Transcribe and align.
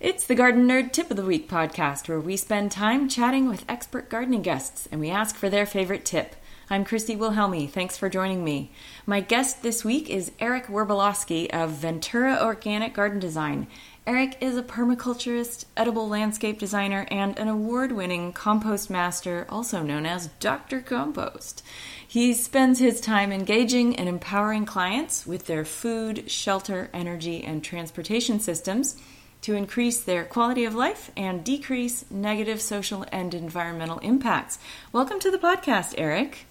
It's 0.00 0.24
the 0.24 0.34
Garden 0.34 0.66
Nerd 0.66 0.92
Tip 0.92 1.10
of 1.10 1.18
the 1.18 1.26
Week 1.26 1.46
podcast 1.46 2.08
where 2.08 2.18
we 2.18 2.34
spend 2.34 2.72
time 2.72 3.06
chatting 3.06 3.50
with 3.50 3.66
expert 3.68 4.08
gardening 4.08 4.40
guests 4.40 4.88
and 4.90 4.98
we 4.98 5.10
ask 5.10 5.36
for 5.36 5.50
their 5.50 5.66
favorite 5.66 6.06
tip. 6.06 6.36
I'm 6.70 6.86
Christy 6.86 7.14
Wilhelmi. 7.16 7.68
Thanks 7.68 7.98
for 7.98 8.08
joining 8.08 8.42
me. 8.42 8.72
My 9.04 9.20
guest 9.20 9.62
this 9.62 9.84
week 9.84 10.08
is 10.08 10.32
Eric 10.40 10.68
Werbalowsky 10.68 11.50
of 11.50 11.72
Ventura 11.72 12.38
Organic 12.40 12.94
Garden 12.94 13.18
Design. 13.18 13.66
Eric 14.06 14.38
is 14.40 14.56
a 14.56 14.62
permaculturist, 14.62 15.66
edible 15.76 16.08
landscape 16.08 16.58
designer, 16.58 17.06
and 17.10 17.38
an 17.38 17.48
award 17.48 17.92
winning 17.92 18.32
compost 18.32 18.88
master, 18.88 19.46
also 19.50 19.82
known 19.82 20.06
as 20.06 20.28
Dr. 20.40 20.80
Compost. 20.80 21.62
He 22.08 22.32
spends 22.32 22.78
his 22.78 23.02
time 23.02 23.32
engaging 23.32 23.96
and 23.96 24.08
empowering 24.08 24.64
clients 24.64 25.26
with 25.26 25.44
their 25.44 25.66
food, 25.66 26.30
shelter, 26.30 26.88
energy, 26.94 27.44
and 27.44 27.62
transportation 27.62 28.40
systems 28.40 28.96
to 29.42 29.54
increase 29.54 30.00
their 30.00 30.24
quality 30.24 30.64
of 30.64 30.74
life 30.74 31.10
and 31.16 31.44
decrease 31.44 32.04
negative 32.10 32.60
social 32.60 33.04
and 33.10 33.34
environmental 33.34 33.98
impacts. 33.98 34.58
Welcome 34.92 35.18
to 35.20 35.30
the 35.30 35.38
podcast, 35.38 35.94
Eric. 35.96 36.46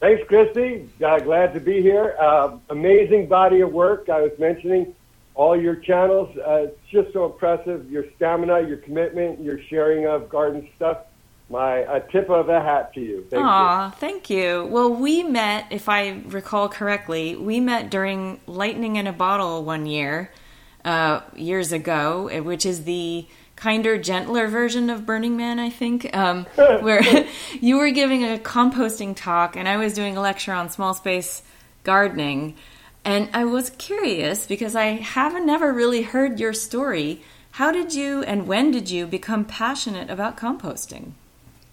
Thanks, 0.00 0.26
Christy. 0.26 0.88
Uh, 1.04 1.18
glad 1.20 1.52
to 1.54 1.60
be 1.60 1.82
here. 1.82 2.16
Uh, 2.18 2.56
amazing 2.70 3.26
body 3.26 3.60
of 3.60 3.72
work. 3.72 4.08
I 4.08 4.22
was 4.22 4.32
mentioning 4.38 4.94
all 5.34 5.60
your 5.60 5.76
channels. 5.76 6.34
Uh, 6.36 6.68
it's 6.68 6.78
just 6.90 7.12
so 7.12 7.26
impressive. 7.26 7.90
Your 7.90 8.06
stamina, 8.16 8.66
your 8.66 8.78
commitment, 8.78 9.40
your 9.40 9.62
sharing 9.64 10.06
of 10.06 10.28
garden 10.28 10.68
stuff. 10.76 10.98
My 11.50 11.78
a 11.78 12.00
tip 12.00 12.30
of 12.30 12.48
a 12.48 12.62
hat 12.62 12.94
to 12.94 13.00
you. 13.00 13.26
Thank 13.28 13.44
Aw, 13.44 13.86
you. 13.86 13.92
thank 13.96 14.30
you. 14.30 14.68
Well, 14.70 14.94
we 14.94 15.24
met, 15.24 15.66
if 15.70 15.88
I 15.88 16.22
recall 16.26 16.68
correctly, 16.68 17.34
we 17.34 17.58
met 17.58 17.90
during 17.90 18.40
Lightning 18.46 18.94
in 18.96 19.08
a 19.08 19.12
Bottle 19.12 19.64
one 19.64 19.84
year 19.84 20.30
uh, 20.84 21.20
years 21.34 21.72
ago, 21.72 22.28
eh, 22.28 22.40
which 22.40 22.64
is 22.64 22.84
the 22.84 23.26
kinder, 23.56 23.98
gentler 23.98 24.48
version 24.48 24.88
of 24.88 25.04
Burning 25.04 25.36
Man, 25.36 25.58
I 25.58 25.70
think, 25.70 26.14
um, 26.16 26.44
where 26.54 27.02
you 27.60 27.78
were 27.78 27.90
giving 27.90 28.24
a 28.24 28.38
composting 28.38 29.14
talk 29.14 29.56
and 29.56 29.68
I 29.68 29.76
was 29.76 29.92
doing 29.92 30.16
a 30.16 30.20
lecture 30.20 30.52
on 30.52 30.70
small 30.70 30.94
space 30.94 31.42
gardening. 31.84 32.56
And 33.04 33.28
I 33.32 33.44
was 33.44 33.70
curious 33.70 34.46
because 34.46 34.76
I 34.76 34.86
haven't 34.86 35.46
never 35.46 35.72
really 35.72 36.02
heard 36.02 36.38
your 36.38 36.52
story. 36.52 37.22
How 37.52 37.72
did 37.72 37.94
you 37.94 38.22
and 38.22 38.46
when 38.46 38.70
did 38.70 38.90
you 38.90 39.06
become 39.06 39.44
passionate 39.44 40.10
about 40.10 40.36
composting? 40.36 41.12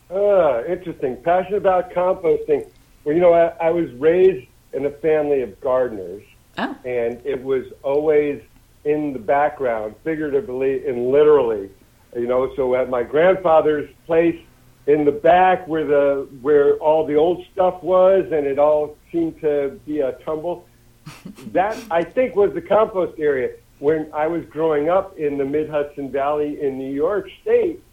Uh, 0.10 0.64
interesting. 0.66 1.18
Passionate 1.24 1.58
about 1.58 1.92
composting. 1.92 2.68
Well, 3.04 3.16
you 3.16 3.22
know, 3.22 3.34
I, 3.34 3.68
I 3.68 3.70
was 3.72 3.92
raised 3.94 4.48
in 4.74 4.86
a 4.86 4.92
family 4.92 5.42
of 5.42 5.60
gardeners. 5.60 6.24
Oh. 6.58 6.76
And 6.86 7.22
it 7.26 7.44
was 7.44 7.66
always 7.84 8.42
in 8.88 9.12
the 9.12 9.20
background, 9.20 9.96
figuratively 10.04 10.88
and 10.88 11.12
literally. 11.12 11.70
You 12.16 12.26
know, 12.26 12.56
so 12.56 12.74
at 12.76 12.90
my 12.90 13.04
grandfather's 13.04 13.90
place 14.06 14.40
in 14.88 15.04
the 15.04 15.12
back 15.12 15.68
where 15.68 15.86
the 15.86 16.28
where 16.42 16.76
all 16.76 17.06
the 17.06 17.16
old 17.16 17.46
stuff 17.52 17.84
was 17.84 18.24
and 18.32 18.48
it 18.48 18.58
all 18.58 18.96
seemed 19.12 19.40
to 19.42 19.80
be 19.86 20.00
a 20.00 20.14
tumble. 20.24 20.66
that 21.52 21.78
I 21.92 22.04
think 22.04 22.36
was 22.36 22.54
the 22.54 22.62
compost 22.62 23.20
area. 23.20 23.56
When 23.80 24.10
I 24.14 24.28
was 24.28 24.46
growing 24.46 24.90
up 24.90 25.18
in 25.18 25.38
the 25.38 25.46
Mid 25.46 25.70
Hudson 25.70 26.10
Valley 26.10 26.62
in 26.62 26.78
New 26.78 26.92
York 26.92 27.30
State, 27.42 27.84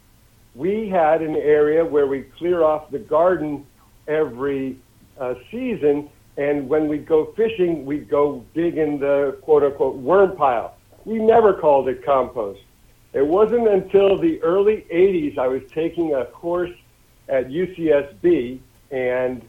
we 0.55 0.87
had 0.87 1.21
an 1.21 1.35
area 1.35 1.85
where 1.85 2.07
we 2.07 2.21
clear 2.37 2.63
off 2.63 2.89
the 2.89 2.99
garden 2.99 3.65
every 4.07 4.77
uh, 5.19 5.35
season, 5.51 6.09
and 6.37 6.67
when 6.69 6.87
we'd 6.87 7.05
go 7.05 7.33
fishing, 7.35 7.85
we'd 7.85 8.09
go 8.09 8.43
dig 8.53 8.77
in 8.77 8.99
the 8.99 9.37
quote 9.41 9.63
unquote 9.63 9.97
worm 9.97 10.35
pile 10.37 10.74
we 11.05 11.19
never 11.19 11.53
called 11.53 11.87
it 11.87 12.03
compost. 12.03 12.61
It 13.13 13.25
wasn't 13.25 13.67
until 13.67 14.17
the 14.17 14.41
early 14.41 14.85
80s 14.91 15.37
I 15.37 15.47
was 15.47 15.61
taking 15.73 16.15
a 16.15 16.25
course 16.25 16.71
at 17.29 17.49
UCSB, 17.49 18.59
and 18.91 19.41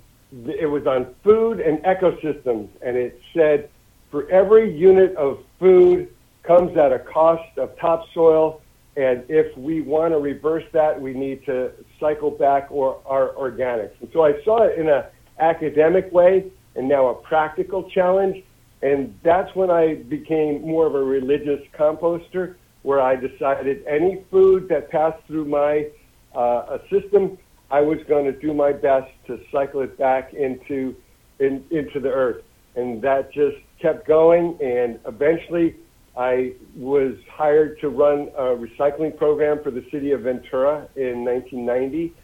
it 0.46 0.70
was 0.70 0.86
on 0.86 1.14
food 1.24 1.60
and 1.60 1.78
ecosystems, 1.78 2.68
and 2.82 2.96
it 2.96 3.20
said 3.34 3.68
for 4.10 4.28
every 4.30 4.76
unit 4.76 5.16
of 5.16 5.40
food 5.58 6.08
comes 6.42 6.76
at 6.76 6.92
a 6.92 6.98
cost 6.98 7.58
of 7.58 7.76
topsoil, 7.78 8.60
and 8.96 9.24
if 9.28 9.56
we 9.58 9.80
want 9.80 10.12
to 10.12 10.18
reverse 10.18 10.64
that, 10.72 10.98
we 11.00 11.12
need 11.12 11.44
to 11.44 11.72
cycle 11.98 12.30
back 12.30 12.68
or 12.70 13.00
our 13.04 13.30
organics. 13.30 13.90
And 14.00 14.08
so 14.12 14.24
I 14.24 14.42
saw 14.44 14.62
it 14.62 14.78
in 14.78 14.88
an 14.88 15.04
academic 15.38 16.10
way, 16.12 16.50
and 16.76 16.88
now 16.88 17.08
a 17.08 17.14
practical 17.14 17.90
challenge. 17.90 18.44
And 18.82 19.18
that's 19.22 19.54
when 19.54 19.70
I 19.70 19.94
became 19.94 20.62
more 20.62 20.86
of 20.86 20.94
a 20.94 21.02
religious 21.02 21.60
composter, 21.78 22.56
where 22.82 23.00
I 23.00 23.16
decided 23.16 23.84
any 23.86 24.22
food 24.30 24.68
that 24.68 24.90
passed 24.90 25.20
through 25.26 25.46
my 25.46 25.88
uh, 26.34 26.78
system, 26.90 27.36
I 27.70 27.80
was 27.80 27.98
going 28.06 28.26
to 28.26 28.32
do 28.32 28.54
my 28.54 28.72
best 28.72 29.10
to 29.26 29.40
cycle 29.50 29.80
it 29.80 29.98
back 29.98 30.32
into 30.34 30.94
in, 31.40 31.64
into 31.70 31.98
the 31.98 32.10
earth. 32.10 32.44
And 32.76 33.02
that 33.02 33.32
just 33.32 33.56
kept 33.80 34.06
going. 34.06 34.58
And 34.62 35.00
eventually, 35.06 35.74
I 36.16 36.52
was 36.76 37.16
hired 37.30 37.80
to 37.80 37.88
run 37.88 38.28
a 38.36 38.54
recycling 38.54 39.16
program 39.16 39.62
for 39.62 39.70
the 39.70 39.84
city 39.90 40.12
of 40.12 40.20
Ventura 40.22 40.88
in 40.96 41.24
1990. 41.24 42.14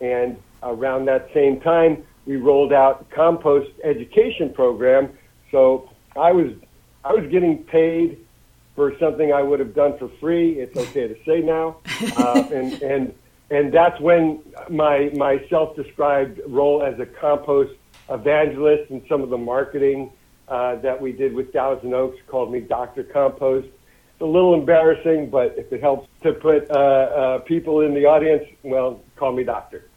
And 0.00 0.36
around 0.62 1.06
that 1.06 1.28
same 1.32 1.60
time, 1.60 2.04
we 2.26 2.36
rolled 2.36 2.72
out 2.72 3.08
compost 3.10 3.70
education 3.82 4.52
program. 4.52 5.10
So 5.50 5.90
I 6.20 6.32
was 6.32 6.52
I 7.02 7.14
was 7.14 7.26
getting 7.30 7.64
paid 7.64 8.24
for 8.76 8.96
something 8.98 9.32
I 9.32 9.42
would 9.42 9.58
have 9.58 9.74
done 9.74 9.96
for 9.98 10.08
free. 10.20 10.60
It's 10.60 10.76
okay 10.76 11.08
to 11.08 11.16
say 11.24 11.40
now, 11.40 11.78
uh, 12.16 12.44
and 12.52 12.82
and 12.82 13.14
and 13.50 13.72
that's 13.72 13.98
when 14.00 14.40
my 14.68 15.10
my 15.14 15.44
self-described 15.48 16.40
role 16.46 16.82
as 16.82 16.98
a 17.00 17.06
compost 17.06 17.72
evangelist 18.10 18.90
and 18.90 19.02
some 19.08 19.22
of 19.22 19.30
the 19.30 19.38
marketing 19.38 20.10
uh, 20.48 20.76
that 20.76 21.00
we 21.00 21.12
did 21.12 21.32
with 21.32 21.52
Thousand 21.52 21.94
Oaks 21.94 22.18
called 22.26 22.52
me 22.52 22.60
Doctor 22.60 23.02
Compost. 23.02 23.68
It's 23.68 24.20
a 24.20 24.26
little 24.26 24.52
embarrassing, 24.54 25.30
but 25.30 25.54
if 25.56 25.72
it 25.72 25.80
helps 25.80 26.08
to 26.22 26.32
put 26.32 26.70
uh, 26.70 26.74
uh, 26.74 27.38
people 27.38 27.80
in 27.80 27.94
the 27.94 28.04
audience, 28.04 28.44
well, 28.62 29.00
call 29.16 29.32
me 29.32 29.44
Doctor. 29.44 29.89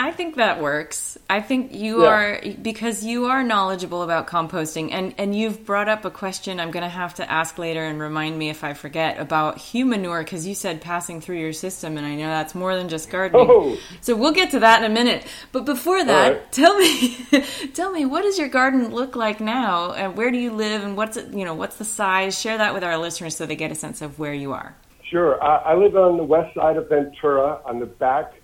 I 0.00 0.12
think 0.12 0.36
that 0.36 0.62
works. 0.62 1.18
I 1.28 1.40
think 1.40 1.74
you 1.74 2.04
yeah. 2.04 2.08
are 2.08 2.40
because 2.62 3.04
you 3.04 3.26
are 3.26 3.42
knowledgeable 3.42 4.04
about 4.04 4.28
composting 4.28 4.92
and 4.92 5.12
and 5.18 5.34
you've 5.34 5.66
brought 5.66 5.88
up 5.88 6.04
a 6.04 6.10
question 6.10 6.60
I'm 6.60 6.70
going 6.70 6.84
to 6.84 6.88
have 6.88 7.14
to 7.14 7.28
ask 7.28 7.58
later 7.58 7.84
and 7.84 7.98
remind 8.00 8.38
me 8.38 8.48
if 8.48 8.62
I 8.62 8.74
forget 8.74 9.18
about 9.18 9.58
humanure 9.58 10.22
because 10.22 10.46
you 10.46 10.54
said 10.54 10.80
passing 10.80 11.20
through 11.20 11.38
your 11.38 11.52
system 11.52 11.98
and 11.98 12.06
I 12.06 12.14
know 12.14 12.28
that's 12.28 12.54
more 12.54 12.76
than 12.76 12.88
just 12.88 13.10
gardening. 13.10 13.48
Oh. 13.50 13.76
So 14.00 14.14
we'll 14.14 14.32
get 14.32 14.52
to 14.52 14.60
that 14.60 14.84
in 14.84 14.88
a 14.88 14.94
minute. 14.94 15.26
But 15.50 15.64
before 15.64 16.04
that, 16.04 16.28
right. 16.32 16.52
tell 16.52 16.78
me 16.78 17.16
tell 17.74 17.90
me 17.90 18.06
what 18.06 18.22
does 18.22 18.38
your 18.38 18.48
garden 18.48 18.94
look 18.94 19.16
like 19.16 19.40
now 19.40 19.94
and 19.94 20.16
where 20.16 20.30
do 20.30 20.38
you 20.38 20.52
live 20.52 20.84
and 20.84 20.96
what's 20.96 21.16
it, 21.16 21.34
you 21.34 21.44
know, 21.44 21.54
what's 21.54 21.74
the 21.74 21.84
size? 21.84 22.38
Share 22.38 22.56
that 22.58 22.72
with 22.72 22.84
our 22.84 22.98
listeners 22.98 23.36
so 23.36 23.46
they 23.46 23.56
get 23.56 23.72
a 23.72 23.74
sense 23.74 24.00
of 24.00 24.20
where 24.20 24.32
you 24.32 24.52
are. 24.52 24.76
Sure. 25.10 25.42
I, 25.42 25.72
I 25.72 25.74
live 25.74 25.96
on 25.96 26.18
the 26.18 26.22
west 26.22 26.54
side 26.54 26.76
of 26.76 26.88
Ventura 26.88 27.60
on 27.64 27.80
the 27.80 27.86
back 27.86 28.34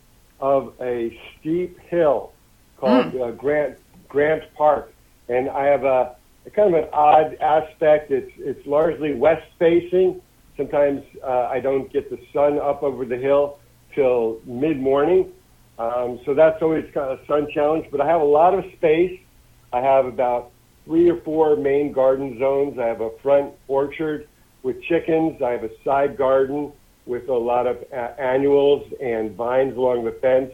of 0.45 0.75
a 0.79 1.19
steep 1.41 1.79
hill 1.89 2.31
called 2.77 3.07
mm. 3.07 3.29
uh, 3.29 3.31
Grant 3.31 3.79
Grant 4.09 4.43
Park, 4.55 4.93
and 5.31 5.49
I 5.49 5.65
have 5.65 5.85
a, 5.85 6.17
a, 6.45 6.51
kind 6.51 6.75
of 6.75 6.83
an 6.85 6.91
odd 6.93 7.35
aspect. 7.41 8.11
It's 8.11 8.31
it's 8.37 8.65
largely 8.67 9.15
west 9.15 9.47
facing. 9.59 10.21
Sometimes 10.59 11.03
uh, 11.27 11.49
I 11.51 11.61
don't 11.61 11.91
get 11.91 12.11
the 12.11 12.19
sun 12.35 12.59
up 12.59 12.83
over 12.83 13.07
the 13.07 13.17
hill 13.17 13.59
till 13.95 14.39
mid 14.45 14.79
morning, 14.79 15.33
um, 15.79 16.21
so 16.27 16.35
that's 16.35 16.61
always 16.61 16.85
kind 16.93 17.11
of 17.11 17.21
a 17.21 17.27
sun 17.27 17.49
challenge. 17.55 17.87
But 17.91 18.03
I 18.03 18.07
have 18.07 18.21
a 18.21 18.31
lot 18.41 18.53
of 18.53 18.67
space. 18.77 19.19
I 19.73 19.81
have 19.81 20.05
about 20.05 20.51
three 20.85 21.09
or 21.09 21.23
four 21.23 21.57
main 21.57 21.91
garden 21.91 22.39
zones. 22.39 22.79
I 22.79 22.85
have 22.85 23.01
a 23.01 23.17
front 23.23 23.55
orchard 23.67 24.29
with 24.63 24.77
chickens. 24.83 25.41
I 25.41 25.53
have 25.53 25.65
a 25.65 25.71
side 25.85 26.19
garden 26.19 26.71
with 27.07 27.29
a 27.29 27.35
lot 27.35 27.67
of 27.67 27.77
a- 27.93 28.21
annuals 28.21 28.91
and 29.01 29.35
vines 29.35 29.77
along 29.77 30.05
the 30.05 30.13
fence. 30.13 30.53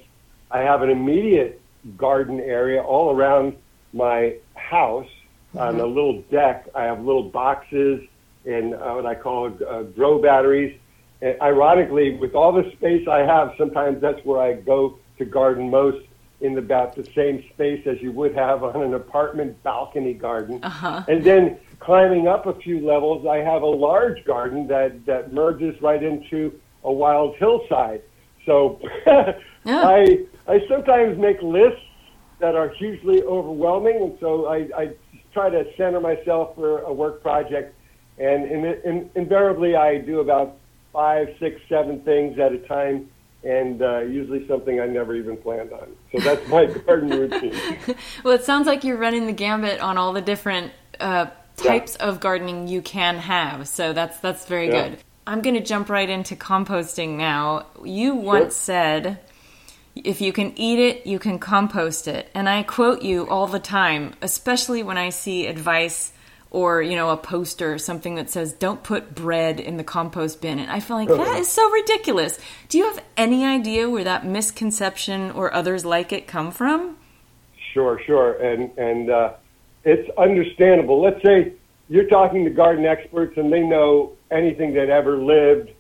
I 0.50 0.60
have 0.60 0.82
an 0.82 0.90
immediate 0.90 1.60
garden 1.96 2.40
area 2.40 2.82
all 2.82 3.14
around 3.14 3.56
my 3.92 4.36
house 4.54 5.08
mm-hmm. 5.54 5.58
on 5.58 5.80
a 5.80 5.86
little 5.86 6.22
deck. 6.30 6.68
I 6.74 6.84
have 6.84 7.00
little 7.00 7.22
boxes 7.22 8.02
and 8.44 8.74
uh, 8.74 8.94
what 8.94 9.06
I 9.06 9.14
call 9.14 9.52
uh, 9.68 9.82
grow 9.82 10.20
batteries. 10.20 10.78
And 11.22 11.40
ironically, 11.42 12.16
with 12.16 12.34
all 12.34 12.52
the 12.52 12.70
space 12.72 13.06
I 13.06 13.18
have, 13.18 13.52
sometimes 13.58 14.00
that's 14.00 14.24
where 14.24 14.40
I 14.40 14.54
go 14.54 14.98
to 15.18 15.24
garden 15.24 15.70
most 15.70 16.06
in 16.40 16.56
about 16.56 16.94
the 16.94 17.04
same 17.14 17.44
space 17.52 17.86
as 17.86 18.00
you 18.00 18.12
would 18.12 18.34
have 18.34 18.64
on 18.64 18.82
an 18.82 18.94
apartment 18.94 19.62
balcony 19.62 20.14
garden. 20.14 20.62
Uh-huh. 20.62 21.04
And 21.08 21.22
then 21.22 21.58
climbing 21.80 22.28
up 22.28 22.46
a 22.46 22.54
few 22.54 22.84
levels, 22.84 23.26
I 23.26 23.38
have 23.38 23.62
a 23.62 23.66
large 23.66 24.24
garden 24.24 24.66
that, 24.68 25.04
that 25.06 25.32
merges 25.32 25.80
right 25.82 26.02
into 26.02 26.58
a 26.84 26.92
wild 26.92 27.36
hillside. 27.36 28.02
So 28.46 28.80
yeah. 29.06 29.34
I, 29.66 30.24
I 30.48 30.60
sometimes 30.68 31.18
make 31.18 31.42
lists 31.42 31.82
that 32.38 32.54
are 32.54 32.70
hugely 32.70 33.22
overwhelming, 33.22 33.96
and 33.96 34.16
so 34.18 34.46
I, 34.46 34.68
I 34.76 34.90
try 35.32 35.50
to 35.50 35.64
center 35.76 36.00
myself 36.00 36.54
for 36.54 36.80
a 36.80 36.92
work 36.92 37.22
project. 37.22 37.74
And 38.18 38.50
in, 38.50 38.64
in, 38.64 39.10
invariably, 39.14 39.76
I 39.76 39.98
do 39.98 40.20
about 40.20 40.56
five, 40.92 41.28
six, 41.38 41.60
seven 41.68 42.00
things 42.00 42.38
at 42.38 42.52
a 42.52 42.58
time, 42.58 43.10
and 43.42 43.80
uh, 43.80 44.00
usually 44.00 44.46
something 44.46 44.80
I 44.80 44.86
never 44.86 45.14
even 45.14 45.36
planned 45.36 45.72
on. 45.72 45.88
So 46.12 46.18
that's 46.20 46.46
my 46.48 46.66
garden 46.86 47.10
routine. 47.10 47.54
well, 48.24 48.34
it 48.34 48.44
sounds 48.44 48.66
like 48.66 48.84
you're 48.84 48.98
running 48.98 49.26
the 49.26 49.32
gambit 49.32 49.80
on 49.80 49.96
all 49.96 50.12
the 50.12 50.20
different 50.20 50.72
uh, 50.98 51.26
types 51.56 51.96
yeah. 51.98 52.06
of 52.06 52.20
gardening 52.20 52.68
you 52.68 52.82
can 52.82 53.16
have. 53.16 53.68
So 53.68 53.92
that's 53.92 54.18
that's 54.18 54.46
very 54.46 54.68
yeah. 54.68 54.88
good. 54.90 54.98
I'm 55.26 55.42
going 55.42 55.54
to 55.54 55.62
jump 55.62 55.88
right 55.88 56.08
into 56.08 56.34
composting 56.34 57.16
now. 57.16 57.66
You 57.84 58.14
once 58.14 58.54
sure. 58.54 58.74
said 58.74 59.20
if 59.94 60.20
you 60.20 60.32
can 60.32 60.58
eat 60.58 60.78
it, 60.78 61.06
you 61.06 61.18
can 61.18 61.38
compost 61.38 62.08
it. 62.08 62.30
And 62.34 62.48
I 62.48 62.62
quote 62.62 63.02
you 63.02 63.28
all 63.28 63.46
the 63.46 63.58
time, 63.58 64.14
especially 64.22 64.82
when 64.82 64.98
I 64.98 65.10
see 65.10 65.46
advice 65.46 66.12
or, 66.50 66.82
you 66.82 66.96
know, 66.96 67.10
a 67.10 67.16
poster 67.16 67.72
or 67.72 67.78
something 67.78 68.16
that 68.16 68.28
says, 68.28 68.52
don't 68.52 68.82
put 68.82 69.14
bread 69.14 69.60
in 69.60 69.76
the 69.76 69.84
compost 69.84 70.40
bin. 70.40 70.58
And 70.58 70.70
I 70.70 70.80
feel 70.80 70.96
like 70.96 71.08
that 71.08 71.38
is 71.38 71.48
so 71.48 71.70
ridiculous. 71.70 72.38
Do 72.68 72.78
you 72.78 72.86
have 72.86 73.02
any 73.16 73.44
idea 73.44 73.88
where 73.88 74.04
that 74.04 74.26
misconception 74.26 75.30
or 75.30 75.54
others 75.54 75.84
like 75.84 76.12
it 76.12 76.26
come 76.26 76.50
from? 76.50 76.96
Sure, 77.72 78.00
sure. 78.04 78.32
And, 78.32 78.76
and, 78.76 79.10
uh, 79.10 79.34
it's 79.84 80.10
understandable. 80.18 81.00
Let's 81.00 81.22
say 81.22 81.54
you're 81.88 82.08
talking 82.08 82.44
to 82.44 82.50
garden 82.50 82.84
experts 82.84 83.36
and 83.36 83.52
they 83.52 83.62
know 83.62 84.12
anything 84.30 84.74
that 84.74 84.90
ever 84.90 85.16
lived 85.16 85.70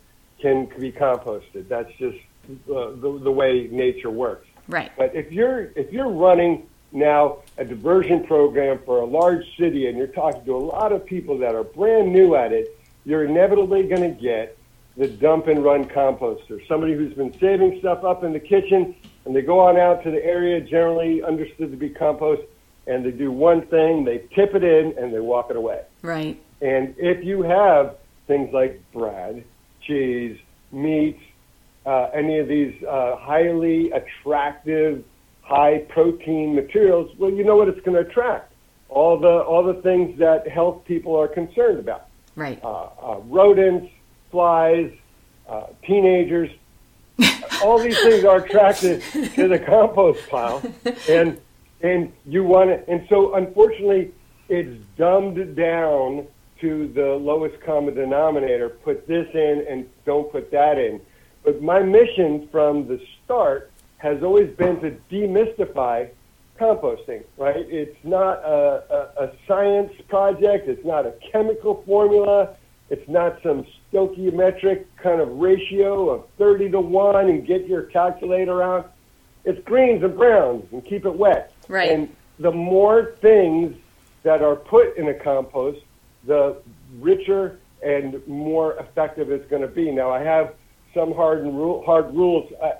can 0.40 0.68
be 0.78 0.90
composted. 0.90 1.68
That's 1.68 1.92
just 1.98 2.16
uh, 2.48 2.92
the, 2.96 3.20
the 3.22 3.30
way 3.30 3.68
nature 3.70 4.10
works. 4.10 4.46
Right. 4.68 4.90
But 4.96 5.14
if 5.14 5.30
you're 5.32 5.72
if 5.76 5.92
you're 5.92 6.10
running 6.10 6.66
now 6.92 7.38
a 7.58 7.64
diversion 7.64 8.24
program 8.24 8.80
for 8.84 9.00
a 9.00 9.04
large 9.04 9.44
city 9.56 9.86
and 9.86 9.96
you're 9.96 10.08
talking 10.08 10.44
to 10.44 10.56
a 10.56 10.58
lot 10.58 10.92
of 10.92 11.04
people 11.04 11.38
that 11.38 11.54
are 11.54 11.64
brand 11.64 12.12
new 12.12 12.34
at 12.34 12.52
it, 12.52 12.76
you're 13.04 13.24
inevitably 13.24 13.84
going 13.84 14.02
to 14.02 14.20
get 14.20 14.56
the 14.96 15.08
dump 15.08 15.46
and 15.46 15.64
run 15.64 15.84
composter. 15.84 16.66
Somebody 16.66 16.94
who's 16.94 17.14
been 17.14 17.32
saving 17.38 17.78
stuff 17.78 18.04
up 18.04 18.24
in 18.24 18.32
the 18.32 18.40
kitchen 18.40 18.94
and 19.24 19.34
they 19.34 19.42
go 19.42 19.60
on 19.60 19.76
out 19.76 20.02
to 20.04 20.10
the 20.10 20.24
area 20.24 20.60
generally 20.60 21.22
understood 21.22 21.70
to 21.70 21.76
be 21.76 21.90
compost 21.90 22.42
and 22.86 23.04
they 23.04 23.10
do 23.10 23.30
one 23.30 23.66
thing, 23.68 24.04
they 24.04 24.18
tip 24.34 24.54
it 24.54 24.64
in 24.64 24.94
and 24.98 25.14
they 25.14 25.20
walk 25.20 25.50
it 25.50 25.56
away. 25.56 25.82
Right. 26.02 26.42
And 26.60 26.94
if 26.98 27.24
you 27.24 27.42
have 27.42 27.96
things 28.26 28.52
like 28.52 28.82
bread, 28.92 29.44
cheese, 29.82 30.38
meat, 30.72 31.18
uh, 31.86 32.10
any 32.12 32.38
of 32.38 32.48
these 32.48 32.82
uh, 32.84 33.16
highly 33.16 33.90
attractive, 33.92 35.04
high 35.50 35.78
protein 35.88 36.54
materials, 36.54 37.10
well, 37.18 37.30
you 37.30 37.42
know 37.42 37.56
what 37.56 37.68
it's 37.68 37.80
going 37.80 38.02
to 38.02 38.08
attract 38.08 38.52
all 38.88 39.18
the 39.18 39.28
all 39.28 39.64
the 39.64 39.80
things 39.82 40.18
that 40.18 40.48
health 40.48 40.84
people 40.84 41.16
are 41.16 41.28
concerned 41.28 41.78
about. 41.78 42.06
Right. 42.36 42.62
Uh, 42.62 42.88
uh 43.02 43.20
rodents, 43.24 43.90
flies, 44.30 44.92
uh, 45.48 45.66
teenagers. 45.84 46.50
all 47.62 47.78
these 47.78 47.98
things 47.98 48.24
are 48.24 48.38
attracted 48.38 49.02
to 49.34 49.48
the 49.48 49.58
compost 49.58 50.26
pile, 50.30 50.62
and 51.08 51.38
and 51.82 52.12
you 52.26 52.44
want 52.44 52.70
it. 52.70 52.84
And 52.88 53.06
so, 53.08 53.34
unfortunately, 53.34 54.12
it's 54.48 54.80
dumbed 54.96 55.56
down 55.56 56.26
to 56.60 56.88
the 56.94 57.14
lowest 57.16 57.60
common 57.62 57.94
denominator. 57.94 58.68
Put 58.68 59.06
this 59.06 59.28
in 59.34 59.66
and 59.68 59.88
don't 60.06 60.30
put 60.30 60.50
that 60.52 60.78
in. 60.78 61.00
But 61.44 61.62
my 61.62 61.80
mission 61.80 62.48
from 62.52 62.86
the 62.86 63.00
start 63.24 63.69
has 64.00 64.22
always 64.22 64.50
been 64.56 64.80
to 64.80 64.96
demystify 65.10 66.08
composting, 66.58 67.22
right? 67.36 67.66
It's 67.68 67.96
not 68.02 68.38
a, 68.38 68.82
a, 69.18 69.24
a 69.24 69.32
science 69.46 69.92
project. 70.08 70.68
It's 70.68 70.84
not 70.84 71.06
a 71.06 71.12
chemical 71.30 71.82
formula. 71.86 72.56
It's 72.88 73.06
not 73.08 73.42
some 73.42 73.66
stoichiometric 73.92 74.86
kind 74.96 75.20
of 75.20 75.28
ratio 75.36 76.08
of 76.08 76.26
30 76.38 76.70
to 76.70 76.80
1 76.80 77.28
and 77.28 77.46
get 77.46 77.66
your 77.66 77.82
calculator 77.84 78.62
out. 78.62 78.92
It's 79.44 79.62
greens 79.64 80.02
and 80.02 80.16
browns 80.16 80.64
and 80.72 80.84
keep 80.84 81.04
it 81.04 81.14
wet. 81.14 81.52
Right. 81.68 81.90
And 81.90 82.14
the 82.38 82.50
more 82.50 83.16
things 83.20 83.76
that 84.22 84.42
are 84.42 84.56
put 84.56 84.96
in 84.96 85.08
a 85.08 85.14
compost, 85.14 85.80
the 86.26 86.56
richer 86.98 87.58
and 87.82 88.26
more 88.26 88.74
effective 88.76 89.30
it's 89.30 89.48
going 89.50 89.62
to 89.62 89.68
be. 89.68 89.90
Now, 89.90 90.10
I 90.10 90.22
have 90.22 90.54
some 90.94 91.14
hard 91.14 91.42
and 91.42 91.56
rule, 91.56 91.82
hard 91.84 92.14
rules. 92.14 92.50
I, 92.62 92.72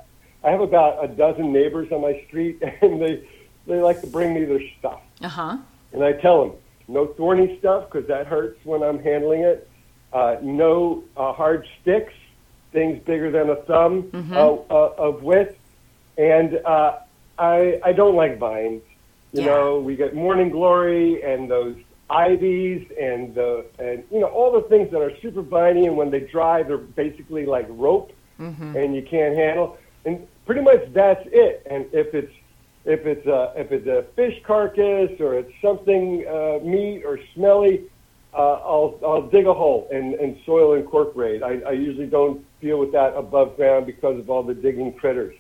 I 0.42 0.50
have 0.50 0.60
about 0.60 1.04
a 1.04 1.08
dozen 1.08 1.52
neighbors 1.52 1.90
on 1.92 2.00
my 2.00 2.22
street, 2.26 2.62
and 2.82 3.00
they 3.00 3.26
they 3.66 3.80
like 3.80 4.00
to 4.00 4.06
bring 4.06 4.34
me 4.34 4.44
their 4.44 4.62
stuff. 4.78 5.00
Uh 5.20 5.28
huh. 5.28 5.58
And 5.92 6.02
I 6.04 6.12
tell 6.12 6.44
them 6.44 6.56
no 6.88 7.06
thorny 7.06 7.58
stuff 7.58 7.90
because 7.90 8.08
that 8.08 8.26
hurts 8.26 8.64
when 8.64 8.82
I'm 8.82 8.98
handling 8.98 9.42
it. 9.42 9.68
Uh, 10.12 10.36
no 10.42 11.04
uh, 11.16 11.32
hard 11.32 11.66
sticks, 11.80 12.12
things 12.72 13.00
bigger 13.04 13.30
than 13.30 13.50
a 13.50 13.56
thumb 13.56 14.04
mm-hmm. 14.04 14.32
uh, 14.32 14.54
uh, 14.74 14.94
of 14.98 15.22
width, 15.22 15.56
and 16.18 16.56
uh, 16.64 16.98
I 17.38 17.80
I 17.84 17.92
don't 17.92 18.16
like 18.16 18.38
vines. 18.38 18.82
You 19.32 19.42
yeah. 19.42 19.46
know, 19.46 19.78
we 19.78 19.94
get 19.94 20.14
morning 20.14 20.50
glory 20.50 21.22
and 21.22 21.48
those 21.48 21.76
ivies 22.10 22.90
and 23.00 23.34
the 23.34 23.64
and 23.78 24.02
you 24.10 24.18
know 24.18 24.26
all 24.26 24.52
the 24.52 24.68
things 24.68 24.90
that 24.90 25.00
are 25.00 25.16
super 25.20 25.42
viney 25.42 25.86
and 25.86 25.96
when 25.96 26.10
they 26.10 26.20
dry 26.20 26.62
they're 26.62 26.76
basically 26.76 27.46
like 27.46 27.66
rope 27.70 28.12
mm-hmm. 28.40 28.76
and 28.76 28.96
you 28.96 29.02
can't 29.02 29.36
handle 29.36 29.78
and 30.04 30.26
pretty 30.46 30.62
much 30.62 30.92
that's 30.92 31.26
it. 31.26 31.66
And 31.70 31.86
if 31.92 32.14
it's 32.14 32.32
if 32.84 33.06
it's 33.06 33.26
a 33.26 33.52
if 33.56 33.72
it's 33.72 33.86
a 33.86 34.04
fish 34.16 34.40
carcass 34.44 35.20
or 35.20 35.34
it's 35.34 35.52
something 35.60 36.26
uh, 36.26 36.58
meat 36.62 37.04
or 37.04 37.18
smelly 37.34 37.84
uh, 38.32 38.36
I'll 38.36 38.98
I'll 39.04 39.22
dig 39.22 39.46
a 39.46 39.54
hole 39.54 39.88
and, 39.92 40.14
and 40.14 40.38
soil 40.46 40.74
incorporate. 40.74 41.42
I, 41.42 41.60
I 41.60 41.72
usually 41.72 42.06
don't 42.06 42.44
deal 42.60 42.78
with 42.78 42.92
that 42.92 43.14
above 43.16 43.56
ground 43.56 43.86
because 43.86 44.18
of 44.18 44.30
all 44.30 44.42
the 44.42 44.54
digging 44.54 44.92
critters. 44.92 45.36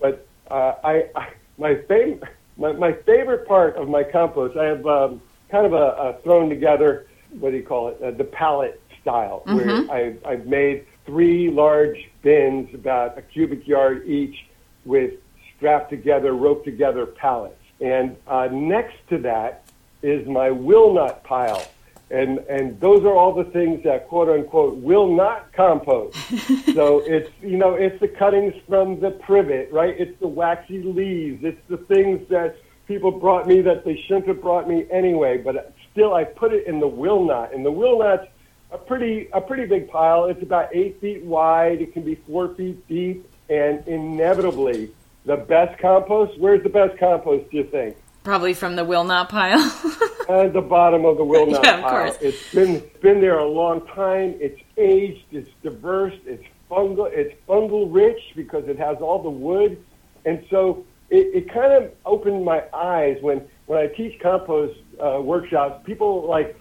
But 0.00 0.26
uh, 0.50 0.74
I, 0.84 1.08
I 1.14 1.30
my 1.58 1.76
favorite 1.88 2.22
my, 2.56 2.72
my 2.72 2.92
favorite 2.92 3.46
part 3.46 3.76
of 3.76 3.88
my 3.88 4.02
compost 4.02 4.56
I 4.56 4.64
have 4.64 4.86
um, 4.86 5.20
kind 5.50 5.66
of 5.66 5.72
a, 5.72 5.76
a 5.76 6.20
thrown 6.22 6.48
together, 6.48 7.06
what 7.38 7.50
do 7.50 7.56
you 7.56 7.62
call 7.62 7.88
it, 7.88 8.02
uh, 8.02 8.10
the 8.12 8.24
pallet 8.24 8.80
style, 9.00 9.42
mm-hmm. 9.46 9.88
where 9.88 9.90
I, 9.90 10.16
I've 10.28 10.46
made 10.46 10.86
three 11.08 11.50
large 11.50 12.10
bins, 12.20 12.74
about 12.74 13.16
a 13.16 13.22
cubic 13.22 13.66
yard 13.66 14.06
each, 14.06 14.46
with 14.84 15.14
strapped 15.56 15.88
together, 15.88 16.34
roped 16.34 16.66
together 16.66 17.06
pallets. 17.06 17.56
And 17.80 18.14
uh, 18.26 18.48
next 18.52 18.96
to 19.08 19.16
that 19.18 19.64
is 20.02 20.28
my 20.28 20.50
will 20.50 20.92
not 20.92 21.24
pile. 21.24 21.66
And, 22.10 22.40
and 22.40 22.78
those 22.78 23.04
are 23.04 23.14
all 23.14 23.34
the 23.34 23.50
things 23.50 23.82
that 23.84 24.08
quote 24.08 24.28
unquote 24.28 24.76
will 24.76 25.14
not 25.14 25.50
compost. 25.54 26.14
so 26.74 27.00
it's, 27.00 27.30
you 27.40 27.56
know, 27.56 27.72
it's 27.72 27.98
the 28.00 28.08
cuttings 28.08 28.54
from 28.68 29.00
the 29.00 29.10
privet, 29.10 29.72
right? 29.72 29.94
It's 29.98 30.18
the 30.20 30.28
waxy 30.28 30.82
leaves. 30.82 31.42
It's 31.42 31.60
the 31.68 31.78
things 31.78 32.28
that 32.28 32.58
people 32.86 33.10
brought 33.10 33.46
me 33.46 33.62
that 33.62 33.84
they 33.86 33.96
shouldn't 33.96 34.28
have 34.28 34.42
brought 34.42 34.68
me 34.68 34.86
anyway, 34.90 35.38
but 35.38 35.72
still 35.90 36.12
I 36.12 36.24
put 36.24 36.52
it 36.52 36.66
in 36.66 36.80
the 36.80 36.88
will 36.88 37.24
not. 37.24 37.54
And 37.54 37.64
the 37.64 37.72
will 37.72 37.98
not's 37.98 38.26
a 38.70 38.78
pretty 38.78 39.28
a 39.32 39.40
pretty 39.40 39.66
big 39.66 39.88
pile. 39.88 40.26
It's 40.26 40.42
about 40.42 40.74
eight 40.74 41.00
feet 41.00 41.24
wide. 41.24 41.80
It 41.80 41.92
can 41.92 42.02
be 42.02 42.14
four 42.14 42.54
feet 42.54 42.86
deep, 42.88 43.28
and 43.48 43.86
inevitably 43.86 44.90
the 45.24 45.36
best 45.36 45.78
compost. 45.78 46.38
Where's 46.38 46.62
the 46.62 46.68
best 46.68 46.98
compost? 46.98 47.50
Do 47.50 47.58
you 47.58 47.64
think? 47.64 47.96
Probably 48.24 48.52
from 48.52 48.76
the 48.76 48.84
will 48.84 49.04
not 49.04 49.30
pile. 49.30 49.58
At 50.28 50.52
the 50.52 50.60
bottom 50.60 51.06
of 51.06 51.16
the 51.16 51.24
will 51.24 51.46
not 51.46 51.64
yeah, 51.64 51.80
pile. 51.80 52.10
Course. 52.12 52.18
It's 52.20 52.54
been 52.54 52.82
been 53.00 53.20
there 53.20 53.38
a 53.38 53.48
long 53.48 53.86
time. 53.86 54.34
It's 54.38 54.60
aged. 54.76 55.24
It's 55.32 55.50
diverse. 55.62 56.14
It's 56.26 56.44
fungal. 56.70 57.10
It's 57.10 57.34
fungal 57.48 57.88
rich 57.90 58.20
because 58.36 58.68
it 58.68 58.78
has 58.78 58.98
all 58.98 59.22
the 59.22 59.30
wood, 59.30 59.82
and 60.26 60.44
so 60.50 60.84
it, 61.10 61.34
it 61.34 61.52
kind 61.52 61.72
of 61.72 61.90
opened 62.04 62.44
my 62.44 62.64
eyes 62.74 63.18
when 63.22 63.46
when 63.66 63.78
I 63.78 63.86
teach 63.86 64.18
compost 64.20 64.78
uh, 64.98 65.20
workshops. 65.20 65.84
People 65.86 66.26
like, 66.26 66.58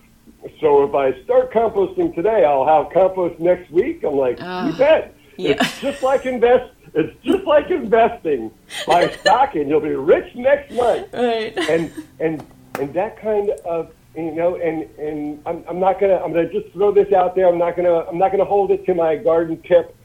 so 0.60 0.84
if 0.84 0.94
I 0.96 1.22
start 1.24 1.52
composting 1.52 2.14
today, 2.16 2.46
I'll 2.46 2.66
have 2.66 2.92
compost 2.94 3.40
next 3.40 3.72
week. 3.72 4.04
I'm 4.04 4.16
like, 4.16 4.42
uh, 4.42 4.70
you 4.72 4.78
bet. 4.78 5.16
Yeah. 5.38 5.52
It's 5.52 5.82
just 5.82 6.04
like 6.04 6.26
invest. 6.26 6.74
It's 6.94 7.16
just 7.24 7.46
like 7.46 7.70
investing. 7.70 8.52
Buy 8.88 9.10
stock 9.10 9.56
and 9.56 9.70
you'll 9.70 9.82
be 9.82 9.90
rich 9.90 10.34
next 10.36 10.74
month. 10.74 11.14
Right. 11.14 11.56
And 11.70 11.92
and 12.20 12.46
and 12.80 12.94
that 12.94 13.22
kind 13.22 13.52
of 13.66 13.92
you 14.16 14.32
know 14.32 14.56
and 14.56 14.84
and 14.98 15.40
I'm, 15.46 15.64
I'm 15.68 15.80
not 15.80 16.00
gonna 16.00 16.16
I'm 16.18 16.34
gonna 16.34 16.52
just 16.52 16.74
throw 16.74 16.92
this 16.92 17.14
out 17.14 17.36
there. 17.36 17.48
I'm 17.48 17.60
not 17.60 17.76
gonna 17.76 18.00
I'm 18.00 18.18
not 18.18 18.32
gonna 18.32 18.46
hold 18.46 18.72
it 18.72 18.86
to 18.88 18.96
my 18.96 19.16
garden 19.16 19.62
tip, 19.62 19.96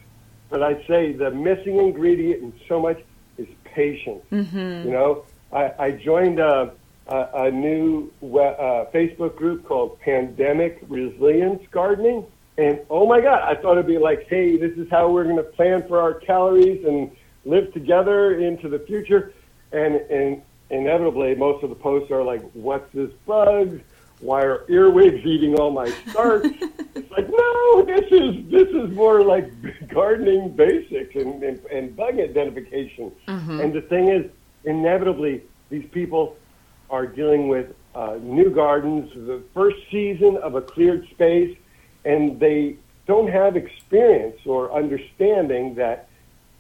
but 0.51 0.63
I'd 0.63 0.85
say 0.87 1.13
the 1.13 1.31
missing 1.31 1.79
ingredient 1.79 2.43
in 2.43 2.53
so 2.69 2.79
much 2.81 3.03
is 3.39 3.49
patience. 3.65 4.23
Mm-hmm. 4.31 4.89
You 4.89 4.93
know, 4.93 5.25
I, 5.53 5.73
I 5.79 5.91
joined 5.93 6.41
a, 6.41 6.73
a, 7.09 7.29
a 7.35 7.51
new 7.51 8.13
uh, 8.23 8.87
Facebook 8.93 9.37
group 9.37 9.65
called 9.65 9.99
Pandemic 10.01 10.83
Resilience 10.89 11.63
Gardening. 11.71 12.25
And 12.59 12.81
oh 12.91 13.07
my 13.07 13.21
God, 13.21 13.43
I 13.43 13.61
thought 13.61 13.73
it'd 13.73 13.87
be 13.87 13.99
like, 13.99 14.27
hey, 14.29 14.57
this 14.57 14.77
is 14.77 14.89
how 14.91 15.11
we're 15.11 15.25
going 15.25 15.37
to 15.37 15.43
plan 15.43 15.87
for 15.89 16.01
our 16.01 16.15
calories 16.15 16.85
and 16.85 17.11
live 17.45 17.73
together 17.73 18.39
into 18.39 18.69
the 18.69 18.79
future. 18.81 19.33
And, 19.73 19.97
and 19.97 20.43
inevitably, 20.71 21.35
most 21.35 21.65
of 21.65 21.71
the 21.71 21.77
posts 21.77 22.11
are 22.11 22.23
like, 22.23 22.43
what's 22.53 22.93
this 22.93 23.11
bug? 23.27 23.81
why 24.23 24.43
are 24.43 24.65
earwigs 24.69 25.27
eating 25.27 25.57
all 25.57 25.71
my 25.71 25.89
starch? 26.09 26.47
it's 26.95 27.11
like, 27.11 27.29
no, 27.29 27.85
this 27.85 28.11
is 28.11 28.51
this 28.51 28.69
is 28.69 28.95
more 28.95 29.23
like 29.23 29.51
gardening 29.89 30.51
basics 30.51 31.15
and, 31.17 31.43
and, 31.43 31.65
and 31.67 31.97
bug 31.97 32.19
identification. 32.19 33.13
Mm-hmm. 33.29 33.61
And 33.61 33.73
the 33.73 33.83
thing 33.83 34.09
is, 34.09 34.31
inevitably, 34.65 35.43
these 35.71 35.87
people 35.91 36.37
are 36.93 37.07
dealing 37.07 37.49
with 37.49 37.75
uh, 37.95 38.19
new 38.23 38.51
gardens, 38.51 39.11
the 39.15 39.43
first 39.55 39.79
season 39.91 40.37
of 40.37 40.55
a 40.55 40.61
cleared 40.61 41.09
space, 41.11 41.57
and 42.05 42.39
they 42.39 42.77
don't 43.07 43.29
have 43.29 43.57
experience 43.57 44.37
or 44.47 44.73
understanding 44.73 45.75
that 45.75 46.09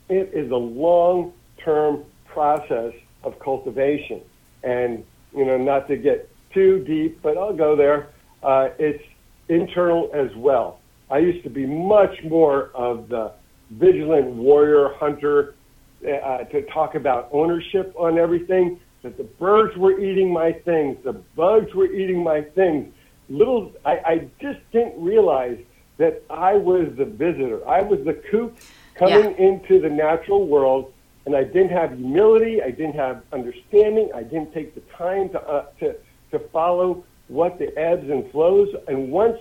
it 0.09 0.31
is 0.33 0.51
a 0.51 0.57
long-term 0.57 2.05
process 2.27 2.95
of 3.23 3.39
cultivation. 3.39 4.21
And 4.65 5.05
you 5.35 5.45
know, 5.45 5.59
not 5.59 5.87
to 5.89 5.97
get 5.97 6.29
too 6.53 6.83
deep, 6.85 7.21
but 7.23 7.37
I'll 7.37 7.57
go 7.57 7.77
there. 7.77 8.09
Uh, 8.43 8.71
it's 8.79 9.03
internal 9.49 10.11
as 10.15 10.35
well. 10.37 10.81
I 11.11 11.19
used 11.19 11.45
to 11.45 11.51
be 11.51 11.67
much 11.67 12.23
more 12.25 12.71
of 12.75 13.09
the 13.09 13.33
vigilant 13.71 14.27
warrior 14.33 14.95
hunter 14.95 15.55
uh, 16.03 16.39
to 16.45 16.62
talk 16.73 16.95
about 16.95 17.29
ownership 17.33 17.95
on 17.97 18.19
everything. 18.19 18.81
That 19.02 19.16
the 19.16 19.25
birds 19.25 19.76
were 19.76 19.99
eating 19.99 20.32
my 20.32 20.52
things, 20.52 20.97
the 21.02 21.12
bugs 21.12 21.75
were 21.75 21.87
eating 21.87 22.23
my 22.23 22.42
things. 22.42 22.92
Little, 23.28 23.73
I, 23.85 23.92
I 24.04 24.28
just 24.40 24.61
didn't 24.73 25.02
realize 25.02 25.59
that 25.99 26.23
I 26.30 26.54
was 26.54 26.88
the 26.97 27.04
visitor. 27.04 27.66
I 27.68 27.82
was 27.82 28.04
the 28.04 28.14
kook 28.14 28.54
coming 28.94 29.35
yeah. 29.37 29.47
into 29.47 29.80
the 29.80 29.88
natural 29.88 30.47
world, 30.47 30.92
and 31.26 31.35
I 31.35 31.44
didn't 31.44 31.71
have 31.71 31.97
humility. 31.97 32.62
I 32.62 32.71
didn't 32.71 32.94
have 32.94 33.23
understanding. 33.32 34.11
I 34.14 34.23
didn't 34.23 34.52
take 34.52 34.75
the 34.75 34.82
time 34.97 35.30
to 35.30 35.40
uh, 35.40 35.66
to 35.80 35.97
to 36.32 36.38
follow 36.50 37.04
what 37.28 37.59
the 37.59 37.76
ebbs 37.78 38.09
and 38.11 38.30
flows. 38.30 38.68
And 38.88 39.11
once 39.11 39.38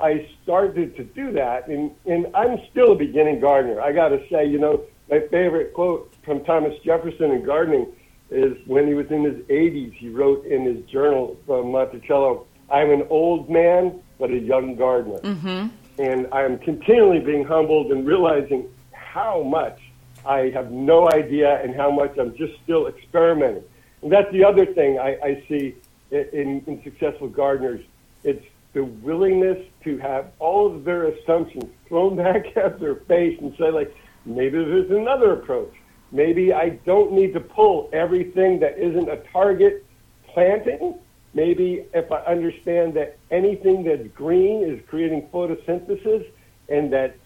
I 0.00 0.28
started 0.42 0.96
to 0.96 1.04
do 1.04 1.32
that, 1.32 1.68
and, 1.68 1.90
and 2.06 2.28
I'm 2.34 2.60
still 2.70 2.92
a 2.92 2.94
beginning 2.94 3.40
gardener. 3.40 3.80
I 3.80 3.92
got 3.92 4.08
to 4.10 4.20
say, 4.30 4.46
you 4.46 4.58
know, 4.58 4.84
my 5.10 5.20
favorite 5.20 5.74
quote 5.74 6.12
from 6.24 6.44
Thomas 6.44 6.78
Jefferson 6.84 7.30
in 7.32 7.44
gardening 7.44 7.86
is 8.30 8.56
when 8.66 8.86
he 8.86 8.94
was 8.94 9.10
in 9.10 9.24
his 9.24 9.36
80s, 9.46 9.92
he 9.94 10.08
wrote 10.08 10.44
in 10.44 10.64
his 10.64 10.84
journal 10.84 11.36
from 11.46 11.72
Monticello, 11.72 12.46
I'm 12.70 12.90
an 12.90 13.06
old 13.08 13.48
man, 13.48 14.00
but 14.18 14.30
a 14.30 14.38
young 14.38 14.76
gardener. 14.76 15.18
Mm-hmm. 15.18 15.68
And 16.00 16.28
I 16.32 16.42
am 16.42 16.58
continually 16.58 17.20
being 17.20 17.44
humbled 17.44 17.90
and 17.90 18.06
realizing 18.06 18.68
how 18.92 19.42
much 19.42 19.80
I 20.26 20.50
have 20.50 20.70
no 20.70 21.10
idea 21.10 21.60
and 21.62 21.74
how 21.74 21.90
much 21.90 22.16
I'm 22.18 22.36
just 22.36 22.52
still 22.62 22.86
experimenting. 22.86 23.64
And 24.02 24.12
that's 24.12 24.30
the 24.30 24.44
other 24.44 24.66
thing 24.66 24.98
I, 24.98 25.16
I 25.22 25.44
see 25.48 25.74
in, 26.10 26.62
in 26.66 26.80
successful 26.84 27.28
gardeners. 27.28 27.84
It's 28.24 28.44
the 28.74 28.84
willingness 28.84 29.58
to 29.84 29.98
have 29.98 30.30
all 30.38 30.72
of 30.72 30.84
their 30.84 31.06
assumptions 31.06 31.64
thrown 31.88 32.16
back 32.24 32.56
at 32.56 32.78
their 32.78 32.96
face 32.96 33.38
and 33.40 33.54
say, 33.58 33.70
like, 33.70 33.94
maybe 34.24 34.58
there's 34.58 34.90
another 34.90 35.32
approach. 35.32 35.72
Maybe 36.10 36.52
I 36.52 36.70
don't 36.70 37.12
need 37.12 37.34
to 37.34 37.40
pull 37.40 37.90
everything 37.92 38.60
that 38.60 38.78
isn't 38.78 39.08
a 39.08 39.18
target 39.32 39.84
planting. 40.32 40.98
Maybe 41.34 41.84
if 41.92 42.10
I 42.10 42.20
understand 42.22 42.94
that 42.94 43.18
anything 43.30 43.84
that's 43.84 44.08
green 44.14 44.62
is 44.62 44.80
creating 44.88 45.28
photosynthesis 45.32 46.26
and 46.68 46.92
that 46.92 47.16